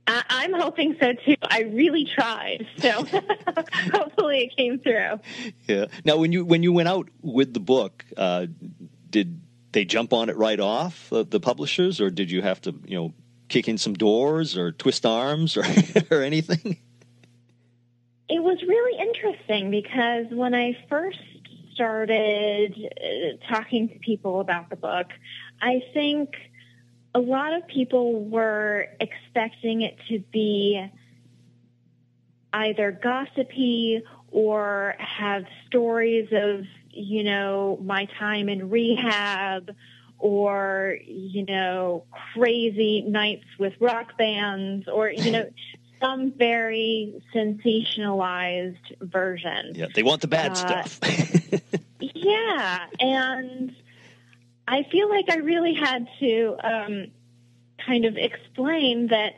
I'm 0.08 0.54
hoping 0.54 0.98
so 1.00 1.14
too. 1.14 1.36
I 1.44 1.62
really 1.62 2.06
tried, 2.06 2.68
so 2.78 2.92
hopefully 3.94 4.42
it 4.42 4.56
came 4.58 4.80
through. 4.80 5.20
Yeah. 5.68 5.86
Now, 6.04 6.18
when 6.18 6.32
you 6.34 6.44
when 6.44 6.64
you 6.64 6.74
went 6.74 6.90
out 6.90 7.08
with 7.22 7.54
the 7.54 7.62
book, 7.62 8.04
uh, 8.18 8.48
did 9.10 9.40
they 9.72 9.86
jump 9.86 10.12
on 10.12 10.30
it 10.30 10.36
right 10.36 10.60
off 10.60 11.12
uh, 11.14 11.24
the 11.24 11.40
publishers, 11.40 12.02
or 12.02 12.10
did 12.10 12.30
you 12.30 12.42
have 12.42 12.60
to 12.62 12.76
you 12.86 12.98
know 12.98 13.14
kick 13.48 13.70
in 13.70 13.78
some 13.78 13.94
doors 13.94 14.58
or 14.58 14.74
twist 14.74 15.06
arms 15.06 15.56
or 15.56 15.64
or 16.12 16.22
anything? 16.22 16.78
It 18.30 18.42
was 18.42 18.58
really 18.68 19.00
interesting 19.00 19.70
because 19.70 20.26
when 20.32 20.56
I 20.56 20.78
first 20.90 21.20
started 21.74 22.74
uh, 22.74 23.54
talking 23.54 23.90
to 23.90 24.00
people 24.00 24.40
about 24.40 24.70
the 24.70 24.76
book, 24.76 25.08
I 25.62 25.82
think 25.94 26.30
a 27.16 27.20
lot 27.20 27.54
of 27.54 27.68
people 27.68 28.24
were 28.24 28.88
expecting 29.00 29.82
it 29.82 29.98
to 30.10 30.20
be 30.32 30.84
either 32.54 32.92
gossipy 32.92 34.02
or 34.32 34.96
have 35.00 35.44
stories 35.68 36.30
of, 36.32 36.66
you 36.90 37.24
know, 37.24 37.80
my 37.84 38.06
time 38.20 38.50
in 38.50 38.70
rehab 38.70 39.76
or, 40.20 40.98
you 41.06 41.46
know, 41.46 42.06
crazy 42.34 43.02
nights 43.02 43.46
with 43.60 43.74
rock 43.80 44.18
bands 44.18 44.88
or, 44.88 45.10
you 45.10 45.32
know, 45.32 45.46
some 46.04 46.34
very 46.34 47.22
sensationalized 47.34 49.02
version. 49.02 49.74
Yeah, 49.74 49.88
they 49.94 50.04
want 50.04 50.22
the 50.22 50.28
bad 50.28 50.52
uh, 50.52 50.84
stuff. 50.84 51.00
yeah, 52.00 52.86
and 53.00 53.74
I 54.68 54.84
feel 54.92 55.10
like 55.10 55.26
I 55.30 55.38
really 55.38 55.74
had 55.74 56.08
to 56.20 56.58
um, 56.64 57.08
kind 57.86 58.06
of 58.06 58.18
explain 58.18 59.08
that 59.08 59.34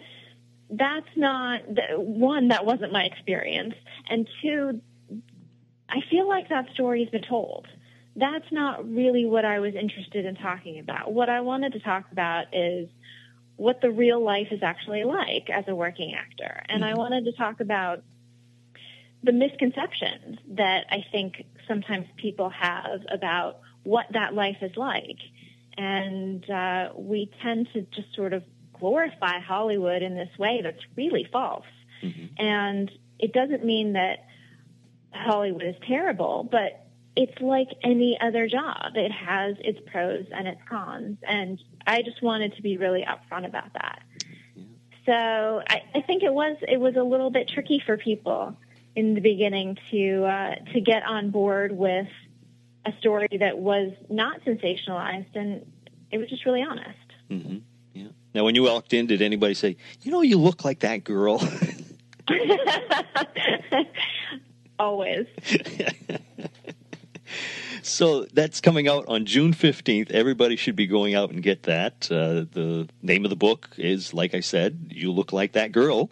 that's 0.72 1.16
not 1.16 1.62
one 1.98 2.48
that 2.48 2.66
wasn't 2.66 2.92
my 2.92 3.04
experience, 3.04 3.76
and 4.10 4.28
two, 4.42 4.82
I 5.88 6.02
feel 6.10 6.28
like 6.28 6.50
that 6.50 6.70
story 6.74 7.04
has 7.04 7.12
been 7.12 7.28
told. 7.30 7.68
That's 8.16 8.50
not 8.52 8.90
really 8.90 9.26
what 9.26 9.46
I 9.46 9.60
was 9.60 9.76
interested 9.76 10.26
in 10.26 10.36
talking 10.36 10.80
about. 10.80 11.12
What 11.12 11.30
I 11.30 11.42
wanted 11.42 11.74
to 11.74 11.80
talk 11.80 12.06
about 12.12 12.46
is 12.54 12.88
what 13.58 13.82
the 13.82 13.92
real 13.92 14.22
life 14.22 14.48
is 14.52 14.62
actually 14.62 15.04
like 15.04 15.50
as 15.50 15.66
a 15.68 15.76
working 15.76 16.14
actor, 16.14 16.64
and 16.68 16.84
I 16.84 16.90
mm-hmm. 16.90 17.00
wanted 17.00 17.26
to 17.26 17.32
talk 17.34 17.60
about 17.60 18.04
the 19.24 19.32
misconceptions 19.32 20.38
that 20.50 20.86
I 20.90 21.04
think 21.12 21.44
sometimes 21.68 22.06
people 22.18 22.50
have 22.50 23.02
about 23.12 23.60
what 23.84 24.06
that 24.12 24.34
life 24.34 24.58
is 24.62 24.76
like. 24.78 25.18
And 25.78 26.48
uh, 26.50 26.90
we 26.96 27.32
tend 27.42 27.68
to 27.74 27.82
just 27.82 28.14
sort 28.16 28.34
of 28.34 28.44
glorify 28.80 29.40
Hollywood 29.40 30.04
in 30.04 30.16
this 30.16 30.30
way 30.38 30.62
that's 30.64 30.82
really 30.96 31.28
false. 31.32 31.66
Mm-hmm. 32.04 32.26
And 32.38 32.92
it 33.20 33.34
doesn't 33.34 33.66
mean 33.66 33.94
that 33.94 34.26
Hollywood 35.12 35.64
is 35.64 35.76
terrible, 35.88 36.48
but 36.50 36.85
it's 37.16 37.42
like 37.42 37.70
any 37.84 38.18
other 38.20 38.48
job. 38.48 38.96
It 38.96 39.12
has 39.12 39.56
its 39.60 39.80
pros 39.90 40.26
and 40.32 40.48
its 40.48 40.62
cons. 40.70 41.18
And 41.28 41.62
I 41.88 42.02
just 42.02 42.22
wanted 42.22 42.56
to 42.56 42.62
be 42.62 42.78
really 42.78 43.06
upfront 43.06 43.46
about 43.46 43.74
that. 43.74 44.02
So 45.06 45.14
I, 45.14 45.84
I 45.94 46.02
think 46.02 46.24
it 46.24 46.34
was 46.34 46.58
it 46.62 46.80
was 46.80 46.96
a 46.96 47.04
little 47.04 47.30
bit 47.30 47.48
tricky 47.48 47.82
for 47.86 47.96
people 47.96 48.58
in 48.96 49.14
the 49.14 49.22
beginning 49.22 49.78
to 49.92 50.26
uh, 50.26 50.56
to 50.74 50.82
get 50.82 51.04
on 51.04 51.30
board 51.30 51.72
with 51.72 52.08
a 52.86 52.94
story 53.00 53.28
that 53.40 53.58
was 53.58 53.92
not 54.10 54.42
sensationalized 54.42 55.36
and 55.36 55.66
it 56.12 56.18
was 56.18 56.30
just 56.30 56.46
really 56.46 56.64
honest. 56.64 56.98
Mm-hmm. 57.30 57.58
Yeah. 57.94 58.08
Now, 58.34 58.44
when 58.44 58.56
you 58.56 58.64
walked 58.64 58.94
in, 58.94 59.08
did 59.08 59.22
anybody 59.22 59.54
say, 59.54 59.78
"You 60.02 60.12
know, 60.12 60.22
you 60.22 60.38
look 60.38 60.66
like 60.66 60.80
that 60.80 61.04
girl"? 61.04 61.42
Always. 64.80 65.28
so 67.82 68.26
that's 68.34 68.62
coming 68.62 68.88
out 68.88 69.06
on 69.08 69.26
June 69.26 69.54
15th. 69.54 70.12
Everybody 70.12 70.56
should 70.56 70.76
be 70.76 70.88
going 70.88 71.16
out 71.16 71.32
and 71.32 71.42
get 71.42 71.64
that. 71.64 72.10
Uh, 72.12 72.46
the 72.52 72.88
name 73.02 73.26
of 73.26 73.30
the 73.30 73.36
book 73.36 73.70
is, 73.78 74.14
like 74.14 74.34
I 74.34 74.40
said, 74.40 74.88
You 74.90 75.12
Look 75.12 75.32
Like 75.34 75.54
That 75.54 75.72
Girl. 75.72 76.10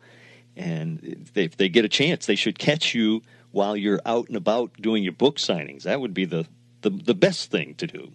And 0.56 1.28
if 1.36 1.58
they, 1.58 1.70
get 1.70 1.84
a 1.84 1.90
chance, 1.90 2.26
they 2.26 2.36
should 2.36 2.60
catch 2.60 2.94
you 2.94 3.22
while 3.52 3.76
you're 3.76 4.02
out 4.06 4.28
and 4.28 4.38
about 4.38 4.74
doing 4.80 5.04
your 5.04 5.14
book 5.14 5.38
signings. 5.38 5.84
That 5.84 6.00
would 6.00 6.14
be 6.14 6.26
the, 6.26 6.46
the, 6.82 6.90
the 6.90 7.16
best 7.16 7.50
thing 7.50 7.76
to 7.76 7.88
do. 7.88 8.12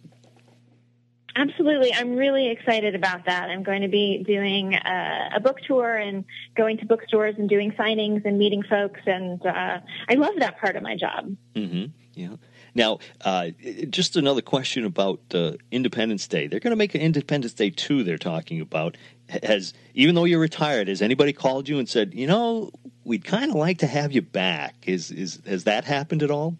Absolutely. 1.38 1.94
I'm 1.94 2.16
really 2.16 2.50
excited 2.50 2.96
about 2.96 3.26
that. 3.26 3.48
I'm 3.48 3.62
going 3.62 3.82
to 3.82 3.88
be 3.88 4.24
doing 4.26 4.74
uh, 4.74 5.30
a 5.36 5.40
book 5.40 5.58
tour 5.66 5.96
and 5.96 6.24
going 6.56 6.78
to 6.78 6.86
bookstores 6.86 7.36
and 7.38 7.48
doing 7.48 7.70
signings 7.72 8.24
and 8.24 8.38
meeting 8.38 8.64
folks. 8.64 9.00
And 9.06 9.44
uh, 9.46 9.78
I 10.08 10.14
love 10.14 10.34
that 10.38 10.58
part 10.58 10.74
of 10.74 10.82
my 10.82 10.96
job. 10.96 11.36
Mm-hmm. 11.54 11.86
Yeah. 12.14 12.36
Now, 12.78 13.00
uh, 13.22 13.50
just 13.90 14.16
another 14.16 14.40
question 14.40 14.84
about 14.84 15.20
uh, 15.34 15.54
Independence 15.72 16.28
Day. 16.28 16.46
They're 16.46 16.60
going 16.60 16.70
to 16.70 16.76
make 16.76 16.94
an 16.94 17.00
Independence 17.00 17.52
Day 17.52 17.70
2 17.70 18.04
they're 18.04 18.16
talking 18.16 18.60
about. 18.60 18.96
Has 19.42 19.74
even 19.94 20.14
though 20.14 20.24
you're 20.24 20.38
retired, 20.38 20.86
has 20.86 21.02
anybody 21.02 21.32
called 21.32 21.68
you 21.68 21.80
and 21.80 21.88
said, 21.88 22.14
you 22.14 22.28
know, 22.28 22.70
we'd 23.04 23.24
kind 23.24 23.50
of 23.50 23.56
like 23.56 23.78
to 23.78 23.86
have 23.86 24.12
you 24.12 24.22
back? 24.22 24.76
Is 24.86 25.10
is 25.10 25.42
has 25.44 25.64
that 25.64 25.84
happened 25.84 26.22
at 26.22 26.30
all? 26.30 26.56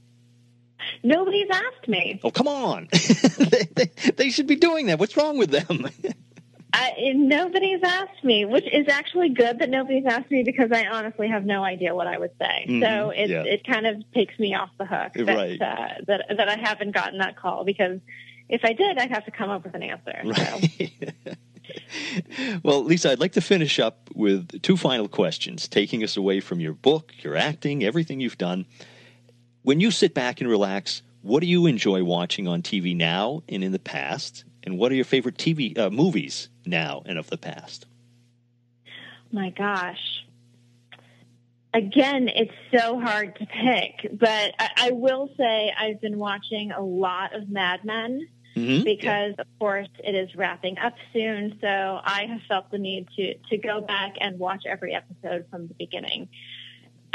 Nobody's 1.02 1.48
asked 1.50 1.88
me. 1.88 2.20
Oh, 2.24 2.31
come 2.31 2.48
on. 2.48 2.88
they, 3.38 3.68
they, 3.74 4.11
they, 4.11 4.31
should 4.31 4.46
be 4.46 4.57
doing 4.57 4.87
that. 4.87 4.98
What's 4.98 5.16
wrong 5.16 5.38
with 5.38 5.50
them? 5.50 5.87
I, 6.72 7.12
nobody's 7.14 7.83
asked 7.83 8.22
me, 8.22 8.44
which 8.44 8.66
is 8.70 8.88
actually 8.88 9.31
good 9.31 9.61
that 9.61 9.70
nobody's 9.70 10.05
asked 10.05 10.30
me 10.30 10.43
because 10.43 10.70
I 10.70 10.86
honestly 10.86 11.28
have 11.28 11.45
no 11.45 11.64
idea 11.64 11.95
what 11.95 12.07
I 12.07 12.18
would 12.18 12.32
say. 12.38 12.66
Mm-hmm. 12.68 12.82
So 12.82 13.11
it 13.11 13.30
yeah. 13.30 13.43
it 13.43 13.66
kind 13.66 13.86
of 13.86 14.03
takes 14.12 14.38
me 14.38 14.55
off 14.55 14.70
the 14.78 14.84
hook 14.84 15.12
that, 15.14 15.36
right. 15.36 15.61
uh, 15.61 15.95
that 16.07 16.36
that 16.36 16.49
I 16.49 16.59
haven't 16.59 16.93
gotten 16.93 17.18
that 17.18 17.36
call 17.36 17.64
because 17.64 18.01
if 18.49 18.64
I 18.64 18.72
did, 18.72 18.99
I'd 18.99 19.11
have 19.11 19.24
to 19.24 19.30
come 19.30 19.51
up 19.51 19.64
with 19.64 19.74
an 19.74 19.82
answer. 19.82 20.20
Right. 20.24 20.93
So. 21.24 21.32
well, 22.62 22.84
Lisa, 22.84 23.12
I'd 23.12 23.20
like 23.20 23.32
to 23.32 23.40
finish 23.40 23.78
up 23.78 24.11
with 24.14 24.62
two 24.62 24.76
final 24.76 25.09
questions, 25.09 25.68
taking 25.68 26.03
us 26.03 26.16
away 26.16 26.40
from 26.40 26.61
your 26.61 26.72
book, 26.72 27.12
your 27.20 27.36
acting, 27.36 27.84
everything 27.84 28.20
you've 28.20 28.38
done. 28.38 28.66
When 29.62 29.80
you 29.80 29.90
sit 29.90 30.14
back 30.14 30.40
and 30.40 30.49
relax, 30.49 31.03
what 31.22 31.40
do 31.40 31.47
you 31.47 31.66
enjoy 31.66 32.05
watching 32.05 32.49
on 32.49 32.62
TV 32.62 32.97
now 32.97 33.43
and 33.49 33.62
in 33.62 33.72
the 33.72 33.78
past? 33.78 34.45
And 34.69 34.77
what 34.77 34.93
are 34.93 34.95
your 34.95 35.07
favorite 35.07 35.39
TV 35.39 35.79
uh, 35.79 35.89
movies 35.89 36.51
now 36.66 37.03
and 37.07 37.19
of 37.19 37.31
the 37.31 37.39
past? 37.39 37.87
My 39.33 39.49
gosh. 39.49 40.27
Again, 41.73 42.29
it's 42.29 42.53
so 42.71 43.01
hard 43.01 43.35
to 43.37 43.47
pick, 43.47 44.11
but 44.12 44.53
I, 44.59 44.69
I 44.77 44.91
will 44.91 45.31
say 45.39 45.73
I've 45.75 46.03
been 46.03 46.19
watching 46.19 46.71
a 46.71 46.83
lot 46.83 47.35
of 47.35 47.49
Mad 47.49 47.83
Men 47.87 48.29
Mhm. 48.57 48.85
because, 48.85 49.35
of 49.39 49.47
course, 49.59 49.89
it 50.05 50.14
is 50.14 50.35
wrapping 50.35 50.77
up 50.77 50.93
soon. 51.14 51.57
So 51.62 51.66
I 52.05 52.27
have 52.29 52.43
felt 52.47 52.71
the 52.71 52.77
need 52.79 53.09
to 53.16 53.39
to 53.51 53.57
go 53.57 53.81
back 53.81 54.16
and 54.21 54.39
watch 54.39 54.64
every 54.66 54.95
episode 54.95 55.47
from 55.51 55.69
the 55.69 55.75
beginning. 55.79 56.29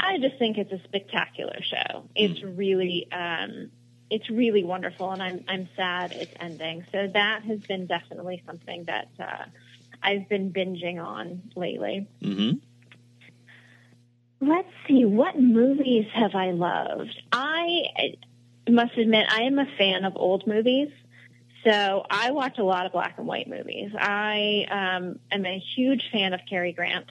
I 0.00 0.18
just 0.18 0.38
think 0.40 0.58
it's 0.58 0.72
a 0.72 0.82
spectacular 0.82 1.60
show. 1.62 2.08
It's 2.16 2.42
really, 2.42 3.06
um, 3.12 3.70
it's 4.14 4.30
really 4.30 4.62
wonderful, 4.62 5.10
and 5.10 5.20
I'm 5.20 5.44
I'm 5.48 5.68
sad 5.74 6.12
it's 6.12 6.32
ending. 6.38 6.86
So 6.92 7.08
that 7.12 7.42
has 7.42 7.58
been 7.60 7.86
definitely 7.86 8.42
something 8.46 8.84
that 8.84 9.08
uh, 9.18 9.44
I've 10.00 10.28
been 10.28 10.52
binging 10.52 11.04
on 11.04 11.50
lately. 11.56 12.06
hmm 12.22 12.52
Let's 14.40 14.68
see, 14.86 15.04
what 15.04 15.40
movies 15.40 16.06
have 16.12 16.34
I 16.34 16.50
loved? 16.50 17.22
I 17.32 17.84
must 18.68 18.96
admit, 18.98 19.26
I 19.30 19.42
am 19.42 19.58
a 19.58 19.66
fan 19.78 20.04
of 20.04 20.12
old 20.16 20.46
movies. 20.46 20.90
So 21.64 22.04
I 22.10 22.30
watch 22.32 22.58
a 22.58 22.62
lot 22.62 22.84
of 22.84 22.92
black 22.92 23.14
and 23.16 23.26
white 23.26 23.48
movies. 23.48 23.90
I 23.98 24.66
um, 24.70 25.18
am 25.30 25.46
a 25.46 25.58
huge 25.58 26.10
fan 26.12 26.34
of 26.34 26.40
Cary 26.48 26.72
Grant. 26.72 27.10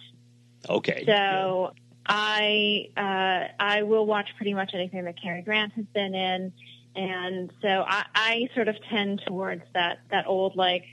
Okay. 0.70 1.04
So 1.08 1.74
I 2.06 2.90
uh, 2.96 3.48
I 3.60 3.84
will 3.84 4.06
watch 4.06 4.30
pretty 4.38 4.54
much 4.54 4.72
anything 4.74 5.04
that 5.06 5.20
Cary 5.22 5.42
Grant 5.42 5.74
has 5.74 5.86
been 5.86 6.14
in, 6.14 6.54
and 6.96 7.52
so 7.62 7.68
I, 7.68 8.06
I 8.14 8.48
sort 8.54 8.68
of 8.68 8.76
tend 8.90 9.22
towards 9.26 9.64
that 9.74 10.00
that 10.12 10.28
old 10.28 10.56
like 10.56 10.84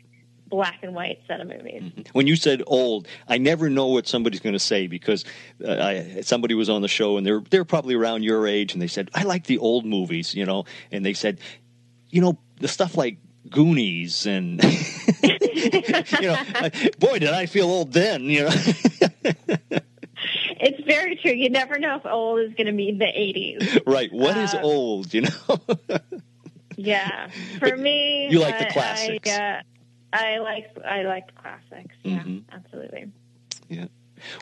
black 0.46 0.80
and 0.82 0.94
white 0.94 1.20
set 1.28 1.40
of 1.40 1.48
movies. 1.48 1.92
When 2.12 2.26
you 2.26 2.36
said 2.36 2.62
old, 2.66 3.06
I 3.28 3.38
never 3.38 3.70
know 3.70 3.86
what 3.86 4.08
somebody's 4.08 4.40
going 4.40 4.54
to 4.54 4.58
say 4.58 4.88
because 4.88 5.24
uh, 5.64 5.70
I, 5.72 6.20
somebody 6.22 6.54
was 6.54 6.68
on 6.68 6.82
the 6.82 6.88
show 6.88 7.16
and 7.16 7.26
they're 7.26 7.42
they're 7.50 7.64
probably 7.64 7.94
around 7.94 8.24
your 8.24 8.46
age 8.46 8.72
and 8.72 8.82
they 8.82 8.88
said 8.88 9.10
I 9.14 9.22
like 9.22 9.44
the 9.44 9.58
old 9.58 9.84
movies, 9.84 10.34
you 10.34 10.44
know, 10.44 10.64
and 10.90 11.04
they 11.04 11.14
said, 11.14 11.38
you 12.10 12.20
know, 12.20 12.38
the 12.58 12.68
stuff 12.68 12.96
like 12.96 13.18
Goonies 13.48 14.26
and 14.26 14.62
you 15.22 16.22
know, 16.22 16.36
boy, 16.98 17.18
did 17.18 17.30
I 17.30 17.46
feel 17.46 17.66
old 17.66 17.92
then, 17.92 18.24
you 18.24 18.44
know. 18.44 18.50
Very 20.90 21.16
true. 21.16 21.32
You 21.32 21.50
never 21.50 21.78
know 21.78 21.96
if 21.96 22.06
old 22.06 22.40
is 22.40 22.52
going 22.54 22.66
to 22.66 22.72
mean 22.72 22.98
the 22.98 23.04
80s. 23.06 23.82
right? 23.86 24.12
What 24.12 24.36
is 24.36 24.54
Uh, 24.54 24.60
old? 24.62 25.14
You 25.14 25.22
know. 25.22 25.30
Yeah, 26.76 27.28
for 27.58 27.76
me, 27.76 28.28
you 28.30 28.38
like 28.40 28.58
the 28.58 28.64
classics. 28.64 29.28
I, 29.28 29.58
uh, 29.58 29.62
I 30.14 30.38
like 30.38 30.66
I 30.82 31.02
like 31.02 31.26
the 31.26 31.40
classics. 31.42 31.94
Yeah, 32.02 32.20
Mhm. 32.22 32.44
absolutely. 32.50 33.12
Yeah. 33.68 33.86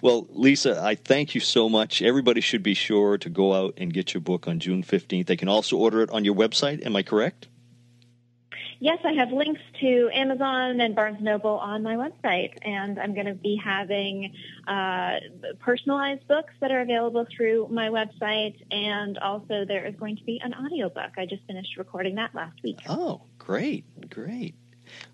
Well, 0.03 0.26
Lisa, 0.30 0.80
I 0.80 0.94
thank 0.94 1.34
you 1.34 1.40
so 1.40 1.68
much. 1.68 2.01
Everybody 2.01 2.40
should 2.40 2.62
be 2.62 2.74
sure 2.74 3.18
to 3.18 3.28
go 3.28 3.55
out 3.55 3.74
and 3.76 3.92
get 3.92 4.14
your 4.14 4.20
book 4.20 4.46
on 4.46 4.61
June 4.61 4.84
15th. 4.84 5.26
They 5.26 5.36
can 5.36 5.49
also 5.49 5.76
order 5.76 6.01
it 6.03 6.11
on 6.11 6.24
your 6.24 6.34
website. 6.36 6.84
Am 6.86 6.94
I 6.94 7.03
correct? 7.03 7.49
Yes, 8.81 8.99
I 9.05 9.12
have 9.14 9.33
links 9.33 9.61
to 9.81 10.09
Amazon 10.12 10.81
and 10.81 10.95
Barnes 10.95 11.20
Noble 11.20 11.59
on 11.59 11.83
my 11.83 11.97
website, 11.97 12.53
and 12.62 12.99
I'm 13.01 13.12
going 13.12 13.26
to 13.26 13.35
be 13.35 13.61
having 13.62 14.33
uh, 14.68 15.14
personalized 15.59 16.29
books 16.29 16.53
that 16.61 16.70
are 16.70 16.81
available 16.81 17.26
through 17.37 17.68
my 17.72 17.89
website, 17.89 18.55
and 18.70 19.18
also 19.18 19.64
there 19.66 19.85
is 19.85 19.97
going 19.97 20.16
to 20.16 20.24
be 20.24 20.41
an 20.45 20.55
audiobook. 20.55 21.11
I 21.18 21.26
just 21.26 21.43
finished 21.47 21.76
recording 21.76 22.14
that 22.16 22.35
last 22.37 22.62
week. 22.62 22.79
Oh, 22.89 23.22
great. 23.39 23.85
Great. 24.11 24.55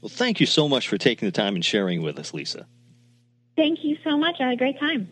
Well, 0.03 0.11
thank 0.11 0.41
you 0.41 0.47
so 0.47 0.69
much 0.69 0.87
for 0.87 0.99
taking 0.99 1.27
the 1.27 1.33
time 1.33 1.55
and 1.55 1.65
sharing 1.65 2.03
with 2.03 2.19
us, 2.19 2.35
Lisa. 2.35 2.67
Thank 3.57 3.83
you 3.83 3.97
so 4.05 4.19
much. 4.19 4.37
I 4.41 4.45
had 4.45 4.53
a 4.53 4.57
great 4.57 4.79
time. 4.79 5.09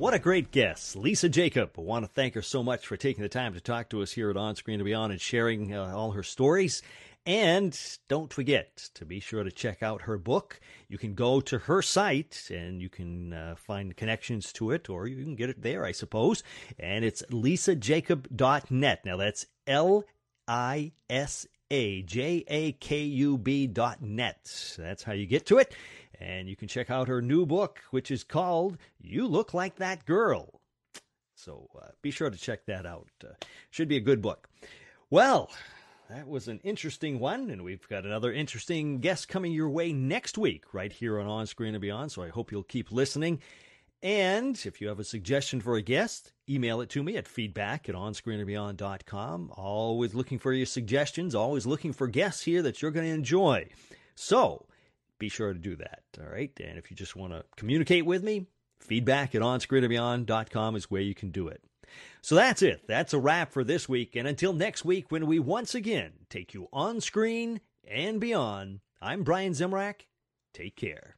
What 0.00 0.14
a 0.14 0.18
great 0.18 0.50
guest, 0.50 0.96
Lisa 0.96 1.28
Jakub. 1.28 1.76
I 1.76 1.82
want 1.82 2.06
to 2.06 2.10
thank 2.10 2.32
her 2.32 2.40
so 2.40 2.62
much 2.62 2.86
for 2.86 2.96
taking 2.96 3.22
the 3.22 3.28
time 3.28 3.52
to 3.52 3.60
talk 3.60 3.90
to 3.90 4.00
us 4.00 4.12
here 4.12 4.30
at 4.30 4.36
On 4.38 4.56
Screen 4.56 4.80
and 4.80 4.86
Beyond 4.86 5.12
and 5.12 5.20
sharing 5.20 5.74
uh, 5.74 5.92
all 5.94 6.12
her 6.12 6.22
stories. 6.22 6.80
And 7.26 7.78
don't 8.08 8.32
forget 8.32 8.88
to 8.94 9.04
be 9.04 9.20
sure 9.20 9.44
to 9.44 9.50
check 9.50 9.82
out 9.82 10.00
her 10.00 10.16
book. 10.16 10.58
You 10.88 10.96
can 10.96 11.12
go 11.12 11.42
to 11.42 11.58
her 11.58 11.82
site 11.82 12.48
and 12.50 12.80
you 12.80 12.88
can 12.88 13.34
uh, 13.34 13.56
find 13.58 13.94
connections 13.94 14.54
to 14.54 14.70
it, 14.70 14.88
or 14.88 15.06
you 15.06 15.22
can 15.22 15.36
get 15.36 15.50
it 15.50 15.60
there, 15.60 15.84
I 15.84 15.92
suppose. 15.92 16.42
And 16.78 17.04
it's 17.04 17.22
lisajakub.net. 17.30 19.04
Now 19.04 19.18
that's 19.18 19.44
L 19.66 20.04
I 20.48 20.92
S 21.10 21.46
A 21.70 22.00
J 22.04 22.42
A 22.48 22.72
K 22.72 23.02
U 23.02 23.36
B 23.36 23.66
dot 23.66 24.00
net. 24.00 24.74
That's 24.78 25.02
how 25.02 25.12
you 25.12 25.26
get 25.26 25.44
to 25.48 25.58
it. 25.58 25.74
And 26.20 26.48
you 26.48 26.56
can 26.56 26.68
check 26.68 26.90
out 26.90 27.08
her 27.08 27.22
new 27.22 27.46
book, 27.46 27.80
which 27.90 28.10
is 28.10 28.22
called 28.22 28.76
You 29.00 29.26
Look 29.26 29.54
Like 29.54 29.76
That 29.76 30.04
Girl. 30.04 30.60
So 31.34 31.68
uh, 31.80 31.88
be 32.02 32.10
sure 32.10 32.28
to 32.28 32.36
check 32.36 32.66
that 32.66 32.84
out. 32.84 33.08
Uh, 33.24 33.32
should 33.70 33.88
be 33.88 33.96
a 33.96 34.00
good 34.00 34.20
book. 34.20 34.48
Well, 35.08 35.50
that 36.10 36.28
was 36.28 36.48
an 36.48 36.60
interesting 36.62 37.18
one, 37.18 37.48
and 37.50 37.64
we've 37.64 37.88
got 37.88 38.04
another 38.04 38.32
interesting 38.32 38.98
guest 38.98 39.28
coming 39.28 39.52
your 39.52 39.70
way 39.70 39.92
next 39.92 40.36
week, 40.36 40.74
right 40.74 40.92
here 40.92 41.18
on 41.18 41.26
On 41.26 41.46
Screen 41.46 41.74
and 41.74 41.80
Beyond. 41.80 42.12
So 42.12 42.22
I 42.22 42.28
hope 42.28 42.52
you'll 42.52 42.62
keep 42.64 42.92
listening. 42.92 43.40
And 44.02 44.60
if 44.64 44.80
you 44.80 44.88
have 44.88 44.98
a 44.98 45.04
suggestion 45.04 45.60
for 45.60 45.76
a 45.76 45.82
guest, 45.82 46.32
email 46.48 46.80
it 46.80 46.88
to 46.90 47.02
me 47.02 47.16
at 47.16 47.28
feedback 47.28 47.88
at 47.88 47.94
onscreenandbeyond.com. 47.94 49.52
Always 49.56 50.14
looking 50.14 50.38
for 50.38 50.52
your 50.52 50.66
suggestions, 50.66 51.34
always 51.34 51.66
looking 51.66 51.92
for 51.92 52.08
guests 52.08 52.42
here 52.42 52.62
that 52.62 52.80
you're 52.80 52.90
going 52.90 53.06
to 53.06 53.14
enjoy. 53.14 53.68
So 54.14 54.66
be 55.20 55.28
sure 55.28 55.52
to 55.52 55.58
do 55.58 55.76
that. 55.76 56.02
All 56.20 56.28
right. 56.28 56.50
And 56.58 56.76
if 56.76 56.90
you 56.90 56.96
just 56.96 57.14
want 57.14 57.32
to 57.32 57.44
communicate 57.56 58.04
with 58.04 58.24
me, 58.24 58.48
feedback 58.80 59.36
at 59.36 59.42
onscreenandbeyond.com 59.42 60.74
is 60.74 60.90
where 60.90 61.02
you 61.02 61.14
can 61.14 61.30
do 61.30 61.46
it. 61.46 61.62
So 62.22 62.34
that's 62.34 62.62
it. 62.62 62.86
That's 62.88 63.14
a 63.14 63.18
wrap 63.18 63.52
for 63.52 63.62
this 63.62 63.88
week. 63.88 64.16
And 64.16 64.26
until 64.26 64.52
next 64.52 64.84
week, 64.84 65.10
when 65.10 65.26
we 65.26 65.38
once 65.38 65.74
again 65.74 66.12
take 66.28 66.54
you 66.54 66.68
on 66.72 67.00
screen 67.00 67.60
and 67.86 68.20
beyond, 68.20 68.80
I'm 69.00 69.22
Brian 69.22 69.52
Zimrak. 69.52 70.06
Take 70.52 70.76
care. 70.76 71.16